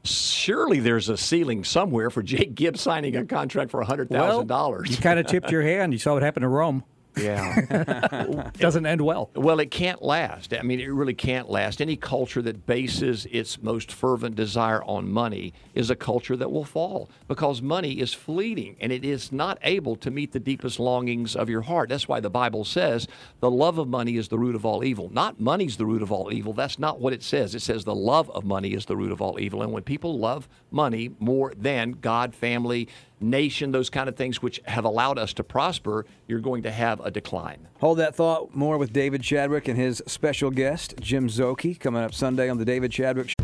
Surely 0.03 0.81
there's 0.81 1.09
a 1.09 1.17
ceiling 1.17 1.63
somewhere 1.63 2.11
for 2.11 2.23
Jake 2.23 2.55
Gibbs 2.55 2.81
signing 2.81 3.15
a 3.17 3.25
contract 3.25 3.71
for 3.71 3.85
$100,000. 3.85 4.49
Well, 4.49 4.87
you 4.87 4.97
kind 4.97 5.19
of 5.19 5.27
tipped 5.27 5.51
your 5.51 5.63
hand. 5.63 5.93
You 5.93 5.99
saw 5.99 6.15
what 6.15 6.23
happened 6.23 6.43
to 6.43 6.49
Rome. 6.49 6.85
Yeah. 7.17 8.51
Doesn't 8.59 8.87
end 8.87 9.01
well. 9.01 9.31
Well, 9.35 9.61
it 9.61 9.71
can't 9.71 10.03
last. 10.03 10.55
I 10.55 10.63
mean, 10.63 10.81
it 10.81 10.87
really 10.87 11.15
can't 11.15 11.51
last. 11.51 11.81
Any 11.81 11.97
culture 11.97 12.43
that 12.43 12.67
bases 12.67 13.27
its 13.31 13.61
most 13.63 13.93
fervent 13.93 14.37
desire 14.37 14.83
on 14.85 15.11
money 15.11 15.53
is 15.75 15.91
a 15.91 15.97
culture 15.97 16.37
that 16.37 16.51
will 16.51 16.65
fall 16.65 17.11
because 17.29 17.63
money 17.63 18.01
is 18.01 18.15
fleeting 18.15 18.77
and 18.81 18.93
it 18.93 19.05
is 19.05 19.33
not 19.33 19.59
able 19.63 19.97
to 19.97 20.11
meet 20.11 20.33
the 20.33 20.41
deepest 20.41 20.79
longings 20.79 21.35
of 21.37 21.49
your 21.49 21.63
heart. 21.63 21.89
That's 21.89 22.09
why 22.09 22.21
the 22.21 22.31
Bible 22.31 22.65
says 22.65 23.09
the 23.41 23.51
love 23.51 23.79
of 23.79 23.89
money 23.89 24.17
is 24.17 24.29
the 24.29 24.39
root 24.39 24.55
of 24.55 24.65
all 24.65 24.85
evil. 24.85 25.11
Not 25.13 25.41
money's 25.41 25.77
the 25.77 25.87
root 25.87 26.03
of 26.03 26.13
all 26.13 26.33
evil. 26.33 26.53
That's 26.53 26.79
not 26.79 27.01
what 27.01 27.13
it 27.13 27.23
says. 27.23 27.55
It 27.55 27.61
says 27.63 27.85
the 27.85 27.95
love 27.95 28.31
of 28.31 28.45
money 28.45 28.73
is 28.73 28.87
the 28.87 28.97
root 28.97 29.13
of 29.13 29.21
all 29.21 29.39
evil. 29.41 29.63
And 29.63 29.73
when 29.73 29.83
people 29.83 30.19
love 30.19 30.49
money 30.71 31.11
more 31.19 31.53
than 31.57 31.93
God, 31.93 32.35
family, 32.35 32.89
nation, 33.21 33.73
those 33.73 33.91
kind 33.91 34.09
of 34.09 34.17
things 34.17 34.43
which 34.43 34.61
have 34.65 34.85
allowed 34.85 35.19
us 35.19 35.33
to 35.35 35.45
prosper, 35.45 36.07
you're 36.27 36.41
going 36.41 36.63
to 36.63 36.71
have 36.71 37.01
a 37.01 37.11
decline. 37.11 37.69
Hold 37.81 37.99
that 37.99 38.15
thought 38.15 38.55
more 38.55 38.79
with 38.79 38.93
David 38.93 39.23
Chadwick 39.23 39.69
and 39.69 39.79
his 39.79 40.03
special 40.07 40.51
guest, 40.51 40.95
Jim 41.01 41.29
Szoke, 41.29 41.79
coming 41.79 42.03
up 42.03 42.15
Sunday 42.15 42.49
on 42.49 42.59
The 42.59 42.65
David 42.65 42.93
Chadwick 42.93 43.29
Show. 43.29 43.35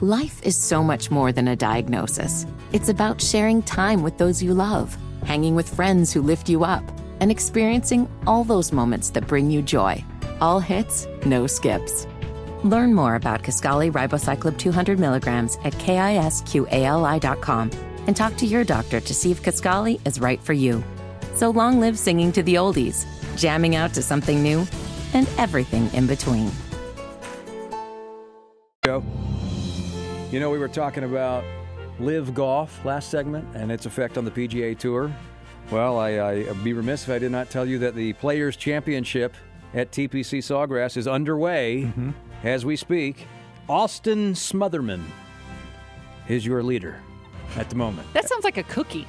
Life 0.00 0.42
is 0.42 0.56
so 0.56 0.82
much 0.82 1.10
more 1.10 1.32
than 1.32 1.48
a 1.48 1.56
diagnosis. 1.56 2.46
It's 2.72 2.90
about 2.90 3.20
sharing 3.20 3.62
time 3.62 4.02
with 4.02 4.18
those 4.18 4.42
you 4.42 4.52
love, 4.52 4.96
hanging 5.24 5.54
with 5.54 5.74
friends 5.74 6.12
who 6.12 6.20
lift 6.20 6.48
you 6.48 6.64
up, 6.64 6.84
and 7.20 7.30
experiencing 7.30 8.08
all 8.26 8.44
those 8.44 8.72
moments 8.72 9.08
that 9.10 9.26
bring 9.26 9.50
you 9.50 9.62
joy. 9.62 10.04
All 10.40 10.60
hits, 10.60 11.06
no 11.24 11.46
skips. 11.46 12.06
Learn 12.62 12.92
more 12.94 13.14
about 13.14 13.42
Kisqali 13.42 13.90
Ribociclib 13.90 14.58
200 14.58 14.98
milligrams 14.98 15.56
at 15.64 15.72
kisqali.com 15.74 16.46
and 18.06 18.16
talk 18.16 18.36
to 18.36 18.46
your 18.46 18.64
doctor 18.64 19.00
to 19.00 19.14
see 19.14 19.30
if 19.30 19.42
Kisqali 19.42 20.00
is 20.06 20.20
right 20.20 20.40
for 20.40 20.52
you. 20.52 20.82
So 21.34 21.50
long 21.50 21.80
live 21.80 21.98
singing 21.98 22.32
to 22.32 22.42
the 22.42 22.54
oldies, 22.54 23.04
jamming 23.36 23.76
out 23.76 23.92
to 23.94 24.02
something 24.02 24.42
new, 24.42 24.66
and 25.12 25.28
everything 25.38 25.92
in 25.92 26.06
between. 26.06 26.50
Joe, 28.84 29.02
you 30.30 30.40
know, 30.40 30.50
we 30.50 30.58
were 30.58 30.68
talking 30.68 31.04
about 31.04 31.44
LIV 31.98 32.34
Golf 32.34 32.84
last 32.84 33.10
segment 33.10 33.46
and 33.54 33.72
its 33.72 33.86
effect 33.86 34.18
on 34.18 34.24
the 34.24 34.30
PGA 34.30 34.78
Tour. 34.78 35.12
Well, 35.70 35.98
I, 35.98 36.20
I'd 36.20 36.64
be 36.64 36.72
remiss 36.72 37.04
if 37.04 37.10
I 37.10 37.18
did 37.18 37.32
not 37.32 37.50
tell 37.50 37.66
you 37.66 37.78
that 37.80 37.94
the 37.94 38.12
Players' 38.14 38.56
Championship 38.56 39.34
at 39.74 39.90
TPC 39.90 40.38
Sawgrass 40.38 40.96
is 40.96 41.08
underway 41.08 41.82
mm-hmm. 41.82 42.10
as 42.44 42.64
we 42.64 42.76
speak. 42.76 43.26
Austin 43.68 44.32
Smotherman 44.32 45.02
is 46.28 46.46
your 46.46 46.62
leader. 46.62 47.00
At 47.56 47.70
the 47.70 47.76
moment. 47.76 48.12
That 48.12 48.28
sounds 48.28 48.44
like 48.44 48.56
a 48.56 48.62
cookie. 48.64 49.06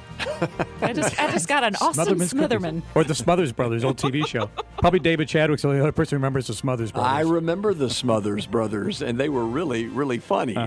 I 0.82 0.92
just 0.92 1.18
I 1.20 1.30
just 1.30 1.48
got 1.48 1.64
an 1.64 1.74
awesome 1.80 2.06
Smotherman's 2.18 2.32
Smotherman. 2.32 2.62
Cookies. 2.82 2.90
Or 2.94 3.04
the 3.04 3.14
Smothers 3.14 3.52
Brothers, 3.52 3.84
old 3.84 3.96
TV 3.96 4.26
show. 4.26 4.50
Probably 4.78 5.00
David 5.00 5.28
Chadwick's 5.28 5.62
the 5.62 5.68
only 5.68 5.80
other 5.80 5.92
person 5.92 6.16
who 6.16 6.20
remembers 6.20 6.46
the 6.46 6.54
Smothers 6.54 6.92
Brothers. 6.92 7.10
I 7.12 7.20
remember 7.20 7.74
the 7.74 7.90
Smothers 7.90 8.46
brothers, 8.46 9.02
and 9.02 9.18
they 9.18 9.28
were 9.28 9.44
really, 9.44 9.86
really 9.86 10.18
funny. 10.18 10.56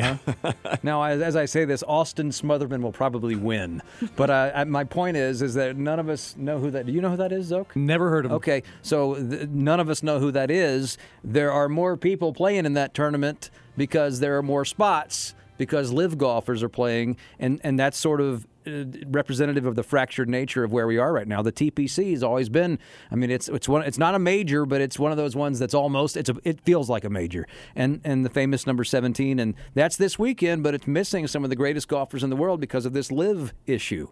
Now, 0.83 1.03
as, 1.03 1.21
as 1.21 1.35
I 1.35 1.45
say 1.45 1.65
this, 1.65 1.83
Austin 1.87 2.29
Smotherman 2.29 2.81
will 2.81 2.91
probably 2.91 3.35
win. 3.35 3.81
But 4.15 4.29
uh, 4.29 4.65
my 4.67 4.83
point 4.83 5.17
is, 5.17 5.41
is 5.41 5.53
that 5.55 5.77
none 5.77 5.99
of 5.99 6.09
us 6.09 6.35
know 6.37 6.59
who 6.59 6.71
that. 6.71 6.85
Do 6.85 6.91
you 6.91 7.01
know 7.01 7.11
who 7.11 7.17
that 7.17 7.31
is, 7.31 7.47
Zoke? 7.47 7.75
Never 7.75 8.09
heard 8.09 8.25
of 8.25 8.31
him. 8.31 8.35
Okay, 8.37 8.63
so 8.81 9.15
th- 9.15 9.47
none 9.49 9.79
of 9.79 9.89
us 9.89 10.01
know 10.01 10.19
who 10.19 10.31
that 10.31 10.49
is. 10.49 10.97
There 11.23 11.51
are 11.51 11.69
more 11.69 11.97
people 11.97 12.33
playing 12.33 12.65
in 12.65 12.73
that 12.73 12.93
tournament 12.93 13.49
because 13.77 14.19
there 14.19 14.37
are 14.37 14.43
more 14.43 14.65
spots 14.65 15.35
because 15.61 15.91
LIV 15.91 16.17
golfers 16.17 16.63
are 16.63 16.69
playing, 16.69 17.17
and, 17.37 17.61
and 17.63 17.79
that's 17.79 17.95
sort 17.95 18.19
of 18.19 18.47
uh, 18.65 18.85
representative 19.05 19.67
of 19.67 19.75
the 19.75 19.83
fractured 19.83 20.27
nature 20.27 20.63
of 20.63 20.71
where 20.71 20.87
we 20.87 20.97
are 20.97 21.13
right 21.13 21.27
now. 21.27 21.43
The 21.43 21.51
TPC 21.51 22.13
has 22.13 22.23
always 22.23 22.49
been. 22.49 22.79
I 23.11 23.15
mean, 23.15 23.29
it's 23.29 23.47
it's 23.47 23.69
one. 23.69 23.83
It's 23.83 23.99
not 23.99 24.15
a 24.15 24.19
major, 24.19 24.65
but 24.65 24.81
it's 24.81 24.97
one 24.97 25.11
of 25.11 25.17
those 25.17 25.35
ones 25.35 25.59
that's 25.59 25.75
almost. 25.75 26.17
It's 26.17 26.31
a. 26.31 26.35
It 26.43 26.61
feels 26.61 26.89
like 26.89 27.03
a 27.03 27.11
major, 27.11 27.47
and 27.75 28.01
and 28.03 28.25
the 28.25 28.29
famous 28.31 28.65
number 28.65 28.83
seventeen, 28.83 29.37
and 29.37 29.53
that's 29.75 29.97
this 29.97 30.17
weekend, 30.17 30.63
but 30.63 30.73
it's 30.73 30.87
missing 30.87 31.27
some 31.27 31.43
of 31.43 31.51
the 31.51 31.55
greatest 31.55 31.87
golfers 31.87 32.23
in 32.23 32.31
the 32.31 32.35
world 32.35 32.59
because 32.59 32.87
of 32.87 32.93
this 32.93 33.11
LIV 33.11 33.53
issue. 33.67 34.07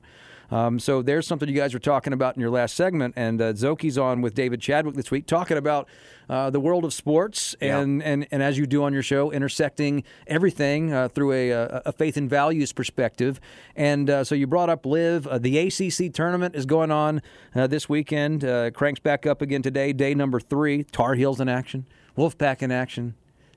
Um, 0.51 0.79
so 0.79 1.01
there's 1.01 1.27
something 1.27 1.47
you 1.47 1.55
guys 1.55 1.73
were 1.73 1.79
talking 1.79 2.13
about 2.13 2.35
in 2.35 2.41
your 2.41 2.49
last 2.49 2.75
segment, 2.75 3.13
and 3.17 3.41
uh, 3.41 3.53
Szoke's 3.53 3.97
on 3.97 4.21
with 4.21 4.33
David 4.33 4.61
Chadwick 4.61 4.95
this 4.95 5.11
week 5.11 5.27
talking 5.27 5.57
about 5.57 5.87
uh, 6.29 6.49
the 6.49 6.59
world 6.59 6.85
of 6.85 6.93
sports, 6.93 7.55
and, 7.61 8.03
and 8.03 8.27
and 8.31 8.43
as 8.43 8.57
you 8.57 8.65
do 8.65 8.83
on 8.83 8.93
your 8.93 9.03
show, 9.03 9.31
intersecting 9.31 10.03
everything 10.27 10.93
uh, 10.93 11.07
through 11.07 11.31
a, 11.33 11.49
a, 11.49 11.81
a 11.87 11.91
faith 11.91 12.17
and 12.17 12.29
values 12.29 12.73
perspective. 12.73 13.39
And 13.75 14.09
uh, 14.09 14.23
so 14.23 14.35
you 14.35 14.47
brought 14.47 14.69
up 14.69 14.85
LIV. 14.85 15.27
Uh, 15.27 15.37
the 15.37 15.57
ACC 15.57 16.13
tournament 16.13 16.55
is 16.55 16.65
going 16.65 16.91
on 16.91 17.21
uh, 17.55 17.67
this 17.67 17.89
weekend. 17.89 18.43
Uh, 18.43 18.71
cranks 18.71 18.99
back 18.99 19.25
up 19.25 19.41
again 19.41 19.61
today, 19.61 19.93
day 19.93 20.13
number 20.13 20.39
three. 20.39 20.83
Tar 20.83 21.15
Heels 21.15 21.39
in 21.39 21.49
action, 21.49 21.85
Wolfpack 22.17 22.61
in 22.61 22.71
action. 22.71 23.15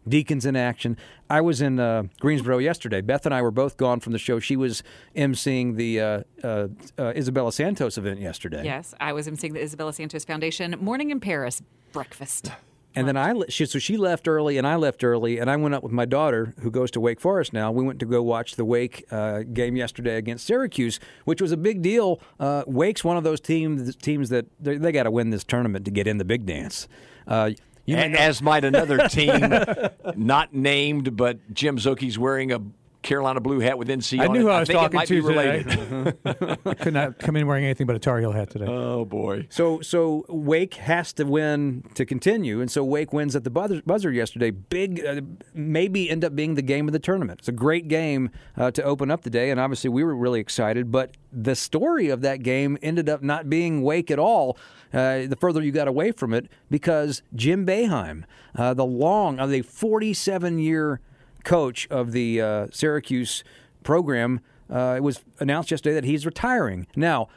Deacons 0.09 0.47
in 0.47 0.57
action. 0.57 0.97
I 1.31 1.41
was 1.41 1.61
in 1.61 1.79
uh, 1.79 2.05
Greensboro 2.21 2.59
yesterday. 2.59 3.01
Beth 3.01 3.25
and 3.27 3.35
I 3.35 3.43
were 3.43 3.51
both 3.51 3.77
gone 3.77 4.01
from 4.01 4.13
the 4.13 4.19
show. 4.19 4.39
She 4.39 4.57
was 4.57 4.83
emceeing 5.15 5.77
the 5.77 6.01
uh, 6.01 6.23
uh, 6.43 6.69
uh, 6.99 7.13
Isabella 7.17 7.53
Santos 7.53 7.97
event 7.99 8.21
yesterday. 8.21 8.65
Yes, 8.65 8.95
I 9.01 9.13
was 9.13 9.29
emceeing 9.29 9.53
the 9.53 9.63
Isabella 9.63 9.93
Santos 9.93 10.25
Foundation 10.25 10.77
Morning 10.81 11.11
in 11.11 11.21
Paris 11.21 11.63
breakfast. 11.93 12.51
And 12.95 13.09
then 13.09 13.17
I, 13.17 13.33
she, 13.49 13.65
so 13.65 13.79
she 13.79 13.97
left 13.97 14.29
early, 14.29 14.59
and 14.59 14.67
I 14.67 14.77
left 14.77 15.03
early, 15.03 15.39
and 15.39 15.51
I 15.51 15.57
went 15.57 15.75
up 15.75 15.83
with 15.83 15.93
my 15.93 16.05
daughter, 16.05 16.55
who 16.61 16.71
goes 16.71 16.91
to 16.91 17.01
Wake 17.01 17.21
Forest 17.21 17.53
now. 17.55 17.73
We 17.73 17.83
went 17.83 17.99
to 18.01 18.07
go 18.07 18.23
watch 18.23 18.57
the 18.57 18.67
Wake 18.67 19.07
uh, 19.11 19.45
game 19.45 19.77
yesterday 19.77 20.17
against 20.17 20.47
Syracuse, 20.47 21.01
which 21.25 21.41
was 21.41 21.53
a 21.53 21.57
big 21.57 21.81
deal. 21.81 22.21
Uh, 22.39 22.65
Wake's 22.67 23.03
one 23.03 23.17
of 23.17 23.25
those 23.25 23.41
teams 23.41 23.97
teams 23.97 24.29
that 24.29 24.47
they, 24.61 24.77
they 24.77 24.93
got 24.93 25.05
to 25.05 25.11
win 25.11 25.31
this 25.31 25.45
tournament 25.45 25.87
to 25.87 25.91
get 25.91 26.07
in 26.07 26.19
the 26.19 26.25
big 26.25 26.45
dance. 26.45 26.87
Uh, 27.27 27.53
you 27.87 27.97
may 27.97 28.07
A- 28.07 28.09
know- 28.11 28.19
As 28.19 28.43
might 28.43 28.65
another 28.65 29.09
team, 29.09 29.53
not 30.17 30.55
named, 30.55 31.17
but 31.17 31.39
Jim 31.55 31.79
Szoke's 31.79 32.19
wearing 32.19 32.53
a 32.53 32.61
Carolina 33.03 33.41
blue 33.41 33.59
hat 33.59 33.79
with 33.79 33.89
NC 33.89 34.21
I 34.21 34.27
on 34.27 34.33
knew 34.33 34.39
it. 34.39 34.43
who 34.43 34.49
I 34.49 34.61
was 34.61 34.69
think 34.69 34.79
it 34.79 34.81
talking 34.83 34.97
might 34.97 35.09
to 35.09 35.15
be 35.15 35.21
related. 35.21 35.69
today. 35.71 36.57
I 36.65 36.75
could 36.75 36.95
not 36.95 37.19
come 37.19 37.35
in 37.35 37.49
wearing 37.49 37.65
anything 37.65 37.85
but 37.85 37.97
a 37.97 37.99
Tar 37.99 38.21
Heel 38.21 38.31
hat 38.31 38.51
today. 38.51 38.67
oh 38.69 39.05
boy. 39.05 39.49
So 39.51 39.81
so 39.81 40.25
Wake 40.29 40.75
has 40.75 41.13
to 41.15 41.25
win 41.25 41.83
to 41.95 42.05
continue, 42.07 42.61
and 42.61 42.71
so 42.71 42.85
Wake 42.85 43.13
wins 43.13 43.35
at 43.35 43.43
the 43.43 43.51
buzzer, 43.51 43.83
buzzer 43.85 44.13
yesterday. 44.13 44.53
Big, 44.53 45.05
uh, 45.05 45.21
maybe 45.53 46.09
end 46.09 46.25
up 46.25 46.37
being 46.37 46.55
the 46.55 46.63
game 46.63 46.87
of 46.87 46.93
the 46.93 47.01
tournament. 47.01 47.41
It's 47.41 47.49
a 47.49 47.53
great 47.53 47.89
game 47.89 48.31
uh, 48.57 48.71
to 48.71 48.85
open 48.85 49.11
up 49.11 49.23
the 49.23 49.31
day, 49.31 49.51
and 49.51 49.59
obviously 49.59 49.91
we 49.91 50.05
were 50.05 50.15
really 50.15 50.39
excited. 50.39 50.93
But 50.93 51.17
the 51.33 51.57
story 51.57 52.09
of 52.09 52.21
that 52.21 52.45
game 52.45 52.79
ended 52.83 53.09
up 53.09 53.21
not 53.21 53.51
being 53.51 53.83
Wake 53.83 54.13
at 54.13 54.21
all. 54.21 54.57
Uh, 54.93 55.27
the 55.27 55.37
further 55.39 55.63
you 55.63 55.73
got 55.73 55.89
away 55.89 56.13
from 56.13 56.35
it, 56.35 56.49
because 56.71 57.23
Jim 57.35 57.67
Boeheim, 57.67 58.25
uh, 58.57 58.75
the 58.75 58.85
long, 58.85 59.39
of 59.39 59.51
the 59.51 59.63
47 59.63 60.59
year 60.59 61.01
coach 61.45 61.89
of 61.91 62.13
the 62.13 62.41
uh, 62.41 62.67
Syracuse 62.71 63.43
program, 63.83 64.41
uh, 64.71 64.95
it 64.97 65.03
was 65.03 65.23
announced 65.41 65.71
yesterday 65.71 65.95
that 65.95 66.05
he's 66.05 66.25
retiring. 66.25 66.87
Now 66.97 67.29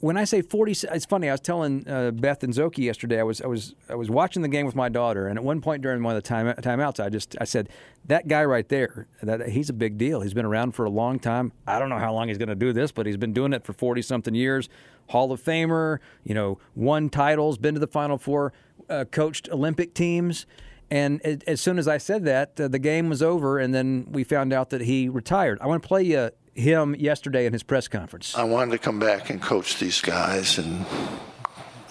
when 0.00 0.16
I 0.16 0.24
say 0.24 0.42
40, 0.42 0.72
it's 0.92 1.06
funny. 1.06 1.28
I 1.28 1.32
was 1.32 1.40
telling 1.40 1.88
uh, 1.88 2.12
Beth 2.12 2.42
and 2.44 2.52
Szoke 2.52 2.78
yesterday. 2.78 3.18
I 3.18 3.24
was 3.24 3.40
I 3.40 3.46
was 3.46 3.74
I 3.88 3.94
was 3.94 4.08
watching 4.08 4.42
the 4.42 4.48
game 4.48 4.64
with 4.64 4.76
my 4.76 4.88
daughter, 4.88 5.26
and 5.26 5.38
at 5.38 5.44
one 5.44 5.60
point 5.60 5.82
during 5.82 6.02
one 6.02 6.16
of 6.16 6.22
the 6.22 6.28
time 6.28 6.46
timeouts, 6.56 7.04
I 7.04 7.08
just 7.08 7.36
I 7.40 7.44
said 7.44 7.68
that 8.06 8.28
guy 8.28 8.44
right 8.44 8.68
there, 8.68 9.08
that 9.22 9.48
he's 9.48 9.70
a 9.70 9.72
big 9.72 9.98
deal. 9.98 10.20
He's 10.20 10.34
been 10.34 10.44
around 10.44 10.72
for 10.72 10.84
a 10.84 10.90
long 10.90 11.18
time. 11.18 11.52
I 11.66 11.78
don't 11.78 11.88
know 11.88 11.98
how 11.98 12.12
long 12.12 12.28
he's 12.28 12.38
going 12.38 12.48
to 12.48 12.54
do 12.54 12.72
this, 12.72 12.92
but 12.92 13.06
he's 13.06 13.16
been 13.16 13.32
doing 13.32 13.52
it 13.52 13.64
for 13.64 13.72
40 13.72 14.02
something 14.02 14.34
years. 14.34 14.68
Hall 15.08 15.32
of 15.32 15.42
Famer, 15.42 15.98
you 16.24 16.34
know, 16.34 16.58
won 16.74 17.08
titles, 17.10 17.58
been 17.58 17.74
to 17.74 17.80
the 17.80 17.86
Final 17.86 18.18
Four, 18.18 18.52
uh, 18.88 19.04
coached 19.10 19.48
Olympic 19.50 19.94
teams. 19.94 20.46
And 20.90 21.20
a- 21.24 21.38
as 21.46 21.60
soon 21.60 21.78
as 21.78 21.86
I 21.86 21.98
said 21.98 22.24
that, 22.24 22.58
uh, 22.60 22.68
the 22.68 22.78
game 22.78 23.08
was 23.08 23.22
over, 23.22 23.58
and 23.58 23.74
then 23.74 24.06
we 24.10 24.24
found 24.24 24.52
out 24.52 24.70
that 24.70 24.82
he 24.82 25.08
retired. 25.08 25.58
I 25.60 25.66
want 25.66 25.82
to 25.82 25.88
play 25.88 26.02
you 26.02 26.30
him 26.54 26.94
yesterday 26.96 27.46
in 27.46 27.52
his 27.52 27.62
press 27.62 27.88
conference. 27.88 28.34
I 28.34 28.44
wanted 28.44 28.72
to 28.72 28.78
come 28.78 28.98
back 28.98 29.30
and 29.30 29.40
coach 29.40 29.78
these 29.78 30.00
guys, 30.00 30.58
and 30.58 30.86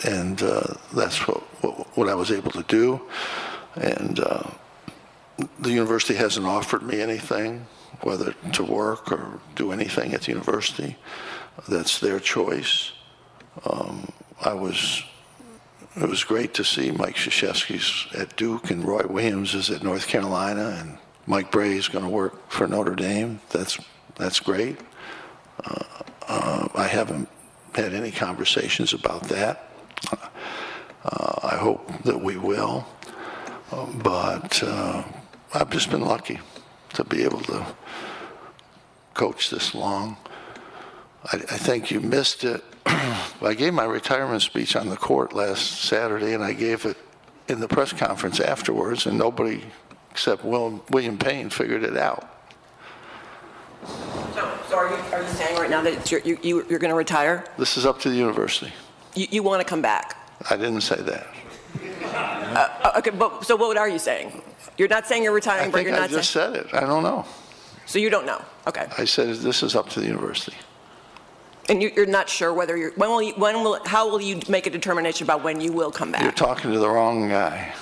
and 0.03 0.41
uh, 0.43 0.73
that's 0.93 1.27
what, 1.27 1.41
what 1.63 1.97
what 1.97 2.09
I 2.09 2.15
was 2.15 2.31
able 2.31 2.51
to 2.51 2.63
do. 2.63 3.01
And 3.75 4.19
uh, 4.19 4.43
the 5.59 5.71
university 5.71 6.15
hasn't 6.15 6.45
offered 6.45 6.81
me 6.83 6.99
anything, 7.01 7.67
whether 8.01 8.33
to 8.53 8.63
work 8.63 9.11
or 9.11 9.39
do 9.55 9.71
anything 9.71 10.13
at 10.13 10.21
the 10.23 10.31
university. 10.31 10.97
That's 11.67 11.99
their 11.99 12.19
choice. 12.19 12.91
Um, 13.65 14.11
I 14.43 14.53
was. 14.53 15.03
It 15.95 16.07
was 16.07 16.23
great 16.23 16.53
to 16.53 16.63
see 16.63 16.91
Mike 16.91 17.15
Krzyzewski's 17.15 18.13
at 18.13 18.35
Duke 18.35 18.69
and 18.69 18.85
Roy 18.85 19.07
Williams 19.07 19.55
is 19.55 19.71
at 19.71 19.81
North 19.81 20.07
Carolina, 20.07 20.77
and 20.79 20.99
Mike 21.25 21.49
Brey 21.51 21.75
is 21.75 21.87
going 21.87 22.03
to 22.03 22.09
work 22.09 22.51
for 22.51 22.67
Notre 22.67 22.93
Dame. 22.93 23.39
That's 23.49 23.79
that's 24.15 24.39
great. 24.39 24.77
Uh, 26.27 26.67
I 26.75 26.87
haven't 26.87 27.29
had 27.73 27.93
any 27.93 28.11
conversations 28.11 28.93
about 28.93 29.23
that. 29.29 29.69
Uh, 30.11 31.39
I 31.43 31.55
hope 31.55 32.03
that 32.03 32.21
we 32.21 32.37
will. 32.37 32.85
Um, 33.71 33.99
but 34.03 34.61
uh, 34.63 35.03
I've 35.53 35.69
just 35.69 35.89
been 35.89 36.01
lucky 36.01 36.39
to 36.93 37.03
be 37.03 37.23
able 37.23 37.41
to 37.41 37.65
coach 39.13 39.49
this 39.49 39.73
long. 39.75 40.17
I, 41.25 41.35
I 41.35 41.57
think 41.57 41.91
you 41.91 41.99
missed 41.99 42.43
it. 42.43 42.63
I 43.41 43.53
gave 43.55 43.73
my 43.73 43.83
retirement 43.85 44.41
speech 44.41 44.75
on 44.75 44.89
the 44.89 44.97
court 44.97 45.33
last 45.33 45.81
Saturday, 45.81 46.33
and 46.33 46.43
I 46.43 46.53
gave 46.53 46.85
it 46.85 46.97
in 47.47 47.59
the 47.59 47.67
press 47.67 47.93
conference 47.93 48.39
afterwards, 48.39 49.05
and 49.05 49.17
nobody 49.17 49.63
except 50.11 50.43
Will, 50.43 50.83
William 50.89 51.17
Payne 51.17 51.49
figured 51.49 51.83
it 51.83 51.95
out. 51.97 52.27
So, 53.85 54.59
so 54.69 54.75
are 54.77 54.89
you, 54.89 54.95
are 55.13 55.21
you 55.21 55.27
saying 55.29 55.57
right 55.57 55.69
now 55.69 55.81
that 55.83 56.11
you're, 56.11 56.21
you, 56.21 56.37
you- 56.41 56.65
you're 56.69 56.79
going 56.79 56.89
to 56.91 56.95
retire? 56.97 57.45
This 57.57 57.77
is 57.77 57.85
up 57.85 57.99
to 58.01 58.09
the 58.09 58.15
university. 58.15 58.73
You, 59.15 59.27
you 59.29 59.43
want 59.43 59.61
to 59.61 59.65
come 59.67 59.81
back? 59.81 60.15
I 60.49 60.55
didn't 60.57 60.81
say 60.81 60.95
that. 61.01 61.27
Uh, 62.15 62.93
okay, 62.97 63.11
but, 63.11 63.43
so 63.45 63.55
what 63.55 63.77
are 63.77 63.89
you 63.89 63.99
saying? 63.99 64.41
You're 64.77 64.87
not 64.87 65.05
saying 65.07 65.23
you're 65.23 65.33
retiring, 65.33 65.69
I 65.69 65.71
but 65.71 65.83
you're 65.83 65.93
I 65.93 65.99
not 65.99 66.09
saying. 66.09 66.17
I 66.17 66.21
just 66.21 66.31
said 66.31 66.55
it. 66.55 66.73
I 66.73 66.81
don't 66.81 67.03
know. 67.03 67.25
So 67.85 67.99
you 67.99 68.09
don't 68.09 68.25
know? 68.25 68.43
Okay. 68.67 68.85
I 68.97 69.05
said 69.05 69.35
this 69.37 69.63
is 69.63 69.75
up 69.75 69.89
to 69.89 69.99
the 69.99 70.07
university. 70.07 70.55
And 71.69 71.81
you, 71.81 71.91
you're 71.95 72.05
not 72.05 72.29
sure 72.29 72.53
whether 72.53 72.77
you're, 72.77 72.91
when 72.91 73.09
will 73.09 73.21
you, 73.21 73.33
when 73.33 73.63
will, 73.63 73.79
how 73.85 74.09
will 74.09 74.21
you 74.21 74.39
make 74.47 74.67
a 74.67 74.69
determination 74.69 75.25
about 75.25 75.43
when 75.43 75.59
you 75.59 75.71
will 75.71 75.91
come 75.91 76.11
back? 76.11 76.21
You're 76.21 76.31
talking 76.31 76.71
to 76.71 76.79
the 76.79 76.89
wrong 76.89 77.27
guy. 77.27 77.73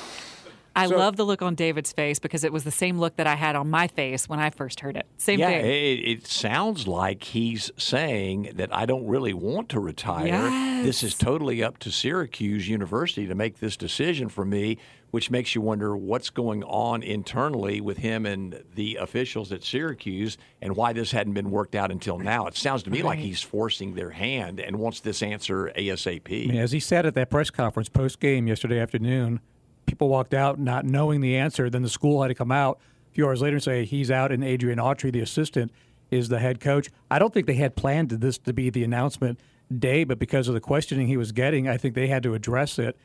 I 0.75 0.87
So- 0.87 0.97
love 0.97 1.15
the 1.15 1.25
look 1.25 1.41
on 1.41 1.55
David's 1.55 1.91
face 1.93 2.19
because 2.19 2.43
it 2.43 2.51
was 2.51 2.63
the 2.65 2.71
same 2.71 2.99
look 2.99 3.15
that 3.15 3.27
I 3.27 3.35
had 3.35 3.55
on 3.55 3.69
my 3.69 3.87
face 3.87 4.27
when 4.27 4.39
I 4.39 4.49
first 4.49 4.81
heard 4.81 4.97
it. 4.97 5.05
Same 5.17 5.39
Yeah, 5.39 5.49
thing. 5.49 5.65
it, 5.65 5.99
it 6.09 6.27
sounds 6.27 6.87
like 6.87 7.23
he's 7.23 7.71
saying 7.77 8.51
that 8.55 8.75
I 8.75 8.85
don't 8.85 9.07
really 9.07 9.33
want 9.33 9.69
to 9.69 9.79
retire. 9.79 10.27
Yes. 10.27 10.85
This 10.85 11.03
is 11.03 11.15
totally 11.15 11.63
up 11.63 11.77
to 11.79 11.91
Syracuse 11.91 12.67
University 12.67 13.25
to 13.27 13.35
make 13.35 13.59
this 13.59 13.77
decision 13.77 14.27
for 14.27 14.43
me, 14.43 14.77
which 15.11 15.31
makes 15.31 15.55
you 15.55 15.61
wonder 15.61 15.95
what's 15.95 16.29
going 16.29 16.61
on 16.65 17.01
internally 17.01 17.79
with 17.79 17.97
him 17.99 18.25
and 18.25 18.61
the 18.75 18.97
officials 18.97 19.53
at 19.53 19.63
Syracuse 19.63 20.37
and 20.61 20.75
why 20.75 20.91
this 20.91 21.11
hadn't 21.11 21.33
been 21.33 21.51
worked 21.51 21.73
out 21.75 21.89
until 21.89 22.19
now. 22.19 22.47
It 22.47 22.55
sounds 22.57 22.83
to 22.83 22.89
me 22.89 23.01
like 23.01 23.19
he's 23.19 23.41
forcing 23.41 23.93
their 23.95 24.09
hand 24.11 24.59
and 24.59 24.75
wants 24.77 24.99
this 24.99 25.23
answer 25.23 25.71
ASAP. 25.77 26.43
I 26.43 26.47
mean, 26.51 26.57
as 26.59 26.73
he 26.73 26.81
said 26.81 27.05
at 27.05 27.13
that 27.15 27.29
press 27.29 27.49
conference 27.49 27.87
post 27.87 28.19
game 28.19 28.47
yesterday 28.47 28.79
afternoon, 28.79 29.39
people 29.85 30.09
walked 30.09 30.33
out 30.33 30.59
not 30.59 30.85
knowing 30.85 31.21
the 31.21 31.35
answer. 31.35 31.69
Then 31.69 31.81
the 31.81 31.89
school 31.89 32.21
had 32.21 32.29
to 32.29 32.35
come 32.35 32.51
out 32.51 32.79
a 33.11 33.13
few 33.13 33.25
hours 33.25 33.41
later 33.41 33.55
and 33.55 33.63
say 33.63 33.85
he's 33.85 34.11
out, 34.11 34.31
and 34.31 34.43
Adrian 34.43 34.79
Autry, 34.79 35.11
the 35.11 35.21
assistant, 35.21 35.71
is 36.11 36.29
the 36.29 36.39
head 36.39 36.59
coach. 36.59 36.89
I 37.09 37.19
don't 37.19 37.33
think 37.33 37.47
they 37.47 37.55
had 37.55 37.75
planned 37.75 38.09
this 38.09 38.37
to 38.39 38.53
be 38.53 38.69
the 38.69 38.83
announcement 38.83 39.39
day, 39.75 40.03
but 40.03 40.19
because 40.19 40.47
of 40.47 40.53
the 40.53 40.59
questioning 40.59 41.07
he 41.07 41.17
was 41.17 41.31
getting, 41.31 41.67
I 41.67 41.77
think 41.77 41.95
they 41.95 42.07
had 42.07 42.23
to 42.23 42.33
address 42.33 42.77
it. 42.77 42.97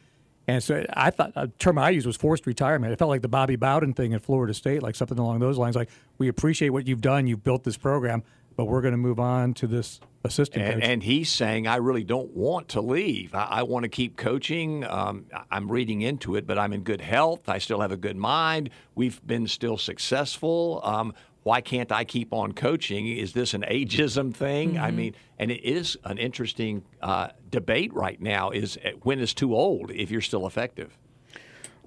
And 0.46 0.62
so 0.62 0.84
I 0.94 1.10
thought 1.10 1.32
a 1.36 1.48
term 1.48 1.78
I 1.78 1.90
used 1.90 2.06
was 2.06 2.16
forced 2.16 2.46
retirement. 2.46 2.92
It 2.92 2.98
felt 2.98 3.08
like 3.08 3.22
the 3.22 3.28
Bobby 3.28 3.56
Bowden 3.56 3.92
thing 3.92 4.14
at 4.14 4.22
Florida 4.22 4.52
State, 4.52 4.82
like 4.82 4.96
something 4.96 5.18
along 5.18 5.38
those 5.38 5.58
lines. 5.58 5.76
Like 5.76 5.90
we 6.18 6.28
appreciate 6.28 6.70
what 6.70 6.88
you've 6.88 7.00
done, 7.00 7.26
you've 7.26 7.44
built 7.44 7.62
this 7.62 7.76
program. 7.76 8.22
But 8.56 8.66
we're 8.66 8.82
going 8.82 8.92
to 8.92 8.98
move 8.98 9.18
on 9.20 9.54
to 9.54 9.66
this 9.66 10.00
assistant 10.24 10.64
And, 10.64 10.74
coach. 10.74 10.82
and 10.90 11.02
he's 11.02 11.30
saying, 11.30 11.66
I 11.66 11.76
really 11.76 12.04
don't 12.04 12.30
want 12.36 12.68
to 12.70 12.80
leave. 12.82 13.34
I, 13.34 13.44
I 13.44 13.62
want 13.62 13.84
to 13.84 13.88
keep 13.88 14.16
coaching. 14.16 14.84
Um, 14.84 15.24
I- 15.34 15.44
I'm 15.50 15.70
reading 15.70 16.02
into 16.02 16.36
it, 16.36 16.46
but 16.46 16.58
I'm 16.58 16.72
in 16.72 16.82
good 16.82 17.00
health. 17.00 17.48
I 17.48 17.58
still 17.58 17.80
have 17.80 17.92
a 17.92 17.96
good 17.96 18.16
mind. 18.16 18.70
We've 18.94 19.24
been 19.26 19.46
still 19.46 19.78
successful. 19.78 20.80
Um, 20.84 21.14
why 21.42 21.62
can't 21.62 21.90
I 21.90 22.04
keep 22.04 22.34
on 22.34 22.52
coaching? 22.52 23.06
Is 23.06 23.32
this 23.32 23.54
an 23.54 23.62
ageism 23.62 24.34
thing? 24.34 24.78
I 24.78 24.90
mean, 24.90 25.14
and 25.38 25.50
it 25.50 25.64
is 25.64 25.96
an 26.04 26.18
interesting 26.18 26.82
uh, 27.00 27.28
debate 27.50 27.94
right 27.94 28.20
now. 28.20 28.50
Is 28.50 28.76
uh, 28.84 28.90
when 29.04 29.20
is 29.20 29.32
too 29.32 29.54
old 29.54 29.90
if 29.90 30.10
you're 30.10 30.20
still 30.20 30.46
effective? 30.46 30.98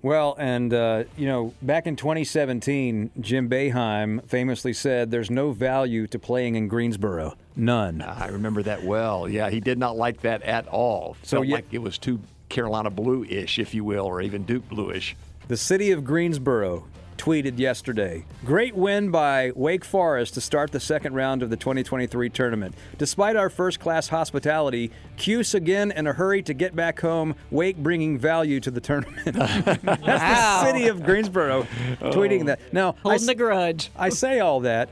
Well, 0.04 0.36
and 0.38 0.74
uh, 0.74 1.06
you 1.18 1.28
know, 1.28 1.54
back 1.62 1.88
in 1.88 1.96
2017, 1.96 3.12
Jim 3.22 3.50
Boeheim 3.50 4.24
famously 4.28 4.74
said, 4.74 5.10
"There's 5.12 5.32
no 5.32 5.54
value 5.54 6.08
to 6.08 6.20
playing 6.20 6.56
in 6.56 6.68
Greensboro, 6.68 7.36
none." 7.56 8.02
I 8.02 8.28
remember 8.28 8.62
that 8.64 8.84
well. 8.84 9.30
Yeah, 9.30 9.50
he 9.50 9.62
did 9.62 9.80
not 9.80 9.96
like 9.96 10.22
that 10.22 10.44
at 10.44 10.68
all. 10.68 11.16
So 11.24 11.38
Felt 11.38 11.48
like 11.48 11.68
it 11.72 11.82
was 11.82 11.98
too 11.98 12.20
Carolina 12.50 12.90
blue-ish, 12.90 13.58
if 13.60 13.74
you 13.74 13.86
will, 13.86 14.06
or 14.06 14.22
even 14.22 14.44
Duke 14.44 14.68
bluish. 14.68 15.16
The 15.48 15.58
city 15.58 15.92
of 15.92 16.04
Greensboro 16.04 16.86
tweeted 17.24 17.58
yesterday 17.58 18.26
Great 18.44 18.76
win 18.76 19.10
by 19.10 19.54
Wake 19.56 19.86
Forest 19.86 20.34
to 20.34 20.42
start 20.42 20.74
the 20.74 20.80
second 20.82 21.14
round 21.16 21.42
of 21.42 21.50
the 21.50 21.56
2023 21.56 22.30
tournament. 22.30 22.76
Despite 22.98 23.38
our 23.38 23.50
first 23.50 23.80
class 23.80 24.10
hospitality, 24.10 24.92
Cuse 25.16 25.54
again 25.54 25.92
in 25.92 26.06
a 26.06 26.12
hurry 26.12 26.44
to 26.44 26.54
get 26.54 26.76
back 26.76 27.00
home, 27.00 27.36
Wake 27.50 27.78
bringing 27.78 28.18
value 28.18 28.60
to 28.60 28.70
the 28.70 28.82
tournament. 28.82 29.24
That's 29.36 29.82
the 29.86 30.66
city 30.66 30.88
of 30.90 31.02
Greensboro 31.06 31.66
tweeting 32.02 32.48
that. 32.48 32.60
Now, 32.74 32.90
I 32.90 33.02
Holding 33.04 33.22
s- 33.22 33.26
the 33.28 33.36
grudge. 33.36 33.90
I 33.96 34.10
say 34.10 34.42
all 34.42 34.60
that. 34.62 34.90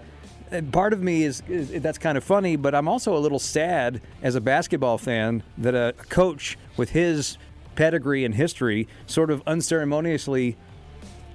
And 0.51 0.71
part 0.71 0.93
of 0.93 1.03
me 1.03 1.23
is, 1.23 1.43
is 1.49 1.81
that's 1.81 1.97
kind 1.97 2.17
of 2.17 2.23
funny, 2.23 2.55
but 2.55 2.73
I'm 2.75 2.87
also 2.87 3.15
a 3.15 3.19
little 3.19 3.39
sad 3.39 4.01
as 4.21 4.35
a 4.35 4.41
basketball 4.41 4.97
fan 4.97 5.43
that 5.57 5.75
a 5.75 5.93
coach 6.07 6.57
with 6.77 6.91
his 6.91 7.37
pedigree 7.75 8.23
and 8.23 8.35
history 8.35 8.87
sort 9.05 9.31
of 9.31 9.41
unceremoniously 9.47 10.55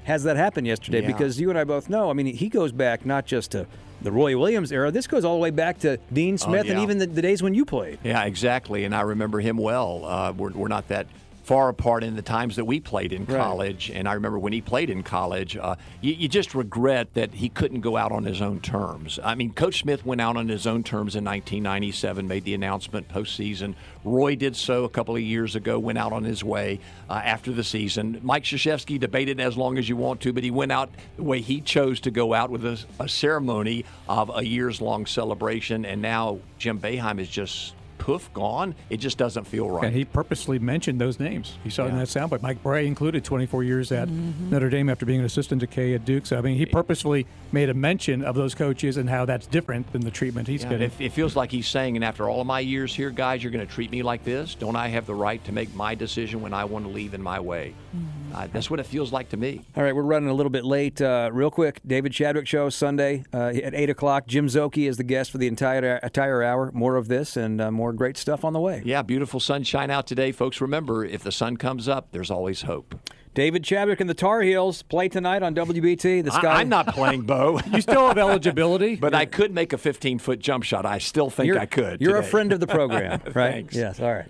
has 0.06 0.22
that 0.24 0.36
happen 0.36 0.64
yesterday 0.64 1.02
Yeah. 1.02 1.08
because 1.08 1.40
you 1.40 1.50
and 1.50 1.58
I 1.58 1.64
both 1.64 1.88
know. 1.90 2.10
I 2.10 2.12
mean, 2.12 2.26
he 2.26 2.48
goes 2.48 2.72
back 2.72 3.04
not 3.04 3.26
just 3.26 3.50
to 3.52 3.66
the 4.00 4.12
Roy 4.12 4.38
Williams 4.38 4.70
era. 4.72 4.90
This 4.90 5.06
goes 5.06 5.24
all 5.24 5.34
the 5.34 5.40
way 5.40 5.50
back 5.50 5.80
to 5.80 5.98
Dean 6.12 6.38
Smith 6.38 6.66
and 6.68 6.78
yeah. 6.78 6.82
even 6.82 6.98
the, 6.98 7.06
the 7.06 7.22
days 7.22 7.42
when 7.42 7.54
you 7.54 7.64
played. 7.64 7.98
Yeah, 8.04 8.24
exactly. 8.24 8.84
And 8.84 8.94
I 8.94 9.00
remember 9.02 9.40
him 9.40 9.56
well. 9.56 10.04
Uh, 10.04 10.32
we're, 10.32 10.50
we're 10.50 10.68
not 10.68 10.88
that 10.88 11.06
far 11.46 11.68
apart 11.68 12.02
in 12.02 12.16
the 12.16 12.22
times 12.22 12.56
that 12.56 12.64
we 12.64 12.80
played 12.80 13.12
in 13.12 13.24
Right. 13.24 13.38
college. 13.38 13.88
And 13.94 14.08
I 14.08 14.14
remember 14.14 14.36
when 14.36 14.52
he 14.52 14.60
played 14.60 14.90
in 14.90 15.04
college, 15.04 15.56
uh, 15.56 15.76
you, 16.00 16.12
you 16.12 16.26
just 16.28 16.56
regret 16.56 17.14
that 17.14 17.34
he 17.34 17.48
couldn't 17.48 17.82
go 17.82 17.96
out 17.96 18.10
on 18.10 18.24
his 18.24 18.42
own 18.42 18.58
terms. 18.58 19.20
I 19.22 19.36
mean, 19.36 19.52
Coach 19.52 19.78
Smith 19.78 20.04
went 20.04 20.20
out 20.20 20.36
on 20.36 20.48
his 20.48 20.66
own 20.66 20.82
terms 20.82 21.14
in 21.14 21.24
1997, 21.24 22.26
made 22.26 22.42
the 22.42 22.54
announcement 22.54 23.08
postseason. 23.08 23.76
Roy 24.02 24.34
did 24.34 24.56
so 24.56 24.82
a 24.82 24.88
couple 24.88 25.14
of 25.14 25.22
years 25.22 25.54
ago, 25.54 25.78
went 25.78 25.98
out 25.98 26.12
on 26.12 26.24
his 26.24 26.42
way 26.42 26.80
uh, 27.08 27.12
after 27.24 27.52
the 27.52 27.62
season. 27.62 28.18
Mike 28.24 28.42
Krzyzewski 28.42 28.98
debated 28.98 29.38
as 29.38 29.56
long 29.56 29.78
as 29.78 29.88
you 29.88 29.96
want 29.96 30.20
to, 30.22 30.32
but 30.32 30.42
he 30.42 30.50
went 30.50 30.72
out 30.72 30.90
the 31.14 31.22
way 31.22 31.40
he 31.40 31.60
chose 31.60 32.00
to 32.00 32.10
go 32.10 32.34
out 32.34 32.50
with 32.50 32.64
a, 32.66 32.84
a 32.98 33.08
ceremony 33.08 33.84
of 34.08 34.32
a 34.36 34.44
years 34.44 34.80
long 34.80 35.06
celebration. 35.06 35.84
And 35.84 36.02
now 36.02 36.40
Jim 36.58 36.80
Boeheim 36.80 37.20
is 37.20 37.28
just 37.28 37.74
poof 37.98 38.32
gone. 38.32 38.74
It 38.90 38.98
just 38.98 39.18
doesn't 39.18 39.44
feel 39.44 39.68
right. 39.70 39.84
And 39.84 39.94
he 39.94 40.04
purposely 40.04 40.58
mentioned 40.58 41.00
those 41.00 41.18
names. 41.18 41.58
He 41.64 41.70
saw 41.70 41.84
it 41.84 41.88
in 41.88 41.94
Yeah. 41.96 42.04
that 42.04 42.08
soundbite. 42.08 42.42
Mike 42.42 42.62
Brey 42.62 42.86
included 42.86 43.24
24 43.24 43.64
years 43.64 43.92
at 43.92 44.08
mm-hmm. 44.08 44.50
Notre 44.50 44.70
Dame 44.70 44.88
after 44.88 45.06
being 45.06 45.20
an 45.20 45.26
assistant 45.26 45.60
to 45.60 45.66
K 45.66 45.94
at 45.94 46.04
Duke. 46.04 46.26
So, 46.26 46.38
I 46.38 46.40
mean, 46.40 46.56
he 46.56 46.66
purposely 46.66 47.26
made 47.52 47.68
a 47.68 47.74
mention 47.74 48.22
of 48.22 48.34
those 48.34 48.54
coaches 48.54 48.96
and 48.96 49.08
how 49.08 49.24
that's 49.24 49.46
different 49.46 49.92
than 49.92 50.02
the 50.02 50.10
treatment 50.10 50.48
he's 50.48 50.62
Yeah, 50.62 50.70
getting. 50.70 50.90
it, 50.98 51.00
it 51.00 51.12
feels 51.12 51.36
like 51.36 51.50
he's 51.50 51.68
saying, 51.68 51.96
and 51.96 52.04
after 52.04 52.28
all 52.28 52.40
of 52.40 52.46
my 52.46 52.60
years 52.60 52.94
here, 52.94 53.10
guys, 53.10 53.42
you're 53.42 53.52
going 53.52 53.66
to 53.66 53.72
treat 53.72 53.90
me 53.90 54.02
like 54.02 54.24
this. 54.24 54.54
Don't 54.54 54.76
I 54.76 54.88
have 54.88 55.06
the 55.06 55.14
right 55.14 55.42
to 55.44 55.52
make 55.52 55.74
my 55.74 55.94
decision 55.94 56.40
when 56.40 56.54
I 56.54 56.64
want 56.64 56.84
to 56.84 56.90
leave 56.90 57.14
in 57.14 57.22
my 57.22 57.40
way? 57.40 57.74
Mm-hmm. 57.96 58.15
Uh, 58.34 58.46
that's 58.52 58.70
what 58.70 58.80
it 58.80 58.86
feels 58.86 59.12
like 59.12 59.28
to 59.30 59.36
me. 59.36 59.62
All 59.76 59.82
right, 59.82 59.94
we're 59.94 60.02
running 60.02 60.28
a 60.28 60.34
little 60.34 60.50
bit 60.50 60.64
late. 60.64 61.00
Uh, 61.00 61.30
real 61.32 61.50
quick, 61.50 61.80
David 61.86 62.12
Chadwick 62.12 62.46
show 62.46 62.68
Sunday 62.68 63.24
uh, 63.32 63.52
at 63.62 63.74
eight 63.74 63.90
o'clock. 63.90 64.26
Jim 64.26 64.48
Szoke 64.48 64.86
is 64.86 64.96
the 64.96 65.04
guest 65.04 65.30
for 65.30 65.38
the 65.38 65.46
entire 65.46 65.96
entire 65.96 66.42
hour. 66.42 66.70
More 66.72 66.96
of 66.96 67.08
this 67.08 67.36
and 67.36 67.60
uh, 67.60 67.70
more 67.70 67.92
great 67.92 68.16
stuff 68.16 68.44
on 68.44 68.52
the 68.52 68.60
way. 68.60 68.82
Yeah, 68.84 69.02
beautiful 69.02 69.40
sunshine 69.40 69.90
out 69.90 70.06
today, 70.06 70.32
folks. 70.32 70.60
Remember, 70.60 71.04
if 71.04 71.22
the 71.22 71.32
sun 71.32 71.56
comes 71.56 71.88
up, 71.88 72.08
there's 72.12 72.30
always 72.30 72.62
hope. 72.62 72.94
David 73.36 73.64
Chadwick 73.64 74.00
and 74.00 74.08
the 74.08 74.14
Tar 74.14 74.40
Heels 74.40 74.80
play 74.80 75.10
tonight 75.10 75.42
on 75.42 75.54
WBT. 75.54 76.24
The 76.24 76.30
Sky. 76.30 76.46
I, 76.46 76.60
am 76.62 76.70
not 76.70 76.86
playing 76.88 77.20
Bo, 77.22 77.60
you 77.70 77.82
still 77.82 78.08
have 78.08 78.16
eligibility. 78.16 78.96
but 78.96 79.12
I 79.12 79.26
could 79.26 79.52
make 79.52 79.74
a 79.74 79.78
15 79.78 80.18
foot 80.20 80.38
jump 80.38 80.64
shot. 80.64 80.86
I 80.86 80.96
still 80.96 81.28
think 81.28 81.54
I 81.54 81.66
could. 81.66 82.00
You're 82.00 82.16
a 82.16 82.22
friend 82.22 82.50
of 82.54 82.60
the 82.60 82.66
program, 82.78 83.20
right? 83.34 83.52
Thanks. 83.52 83.76
Yes. 83.76 84.00
All 84.00 84.10
right. 84.10 84.26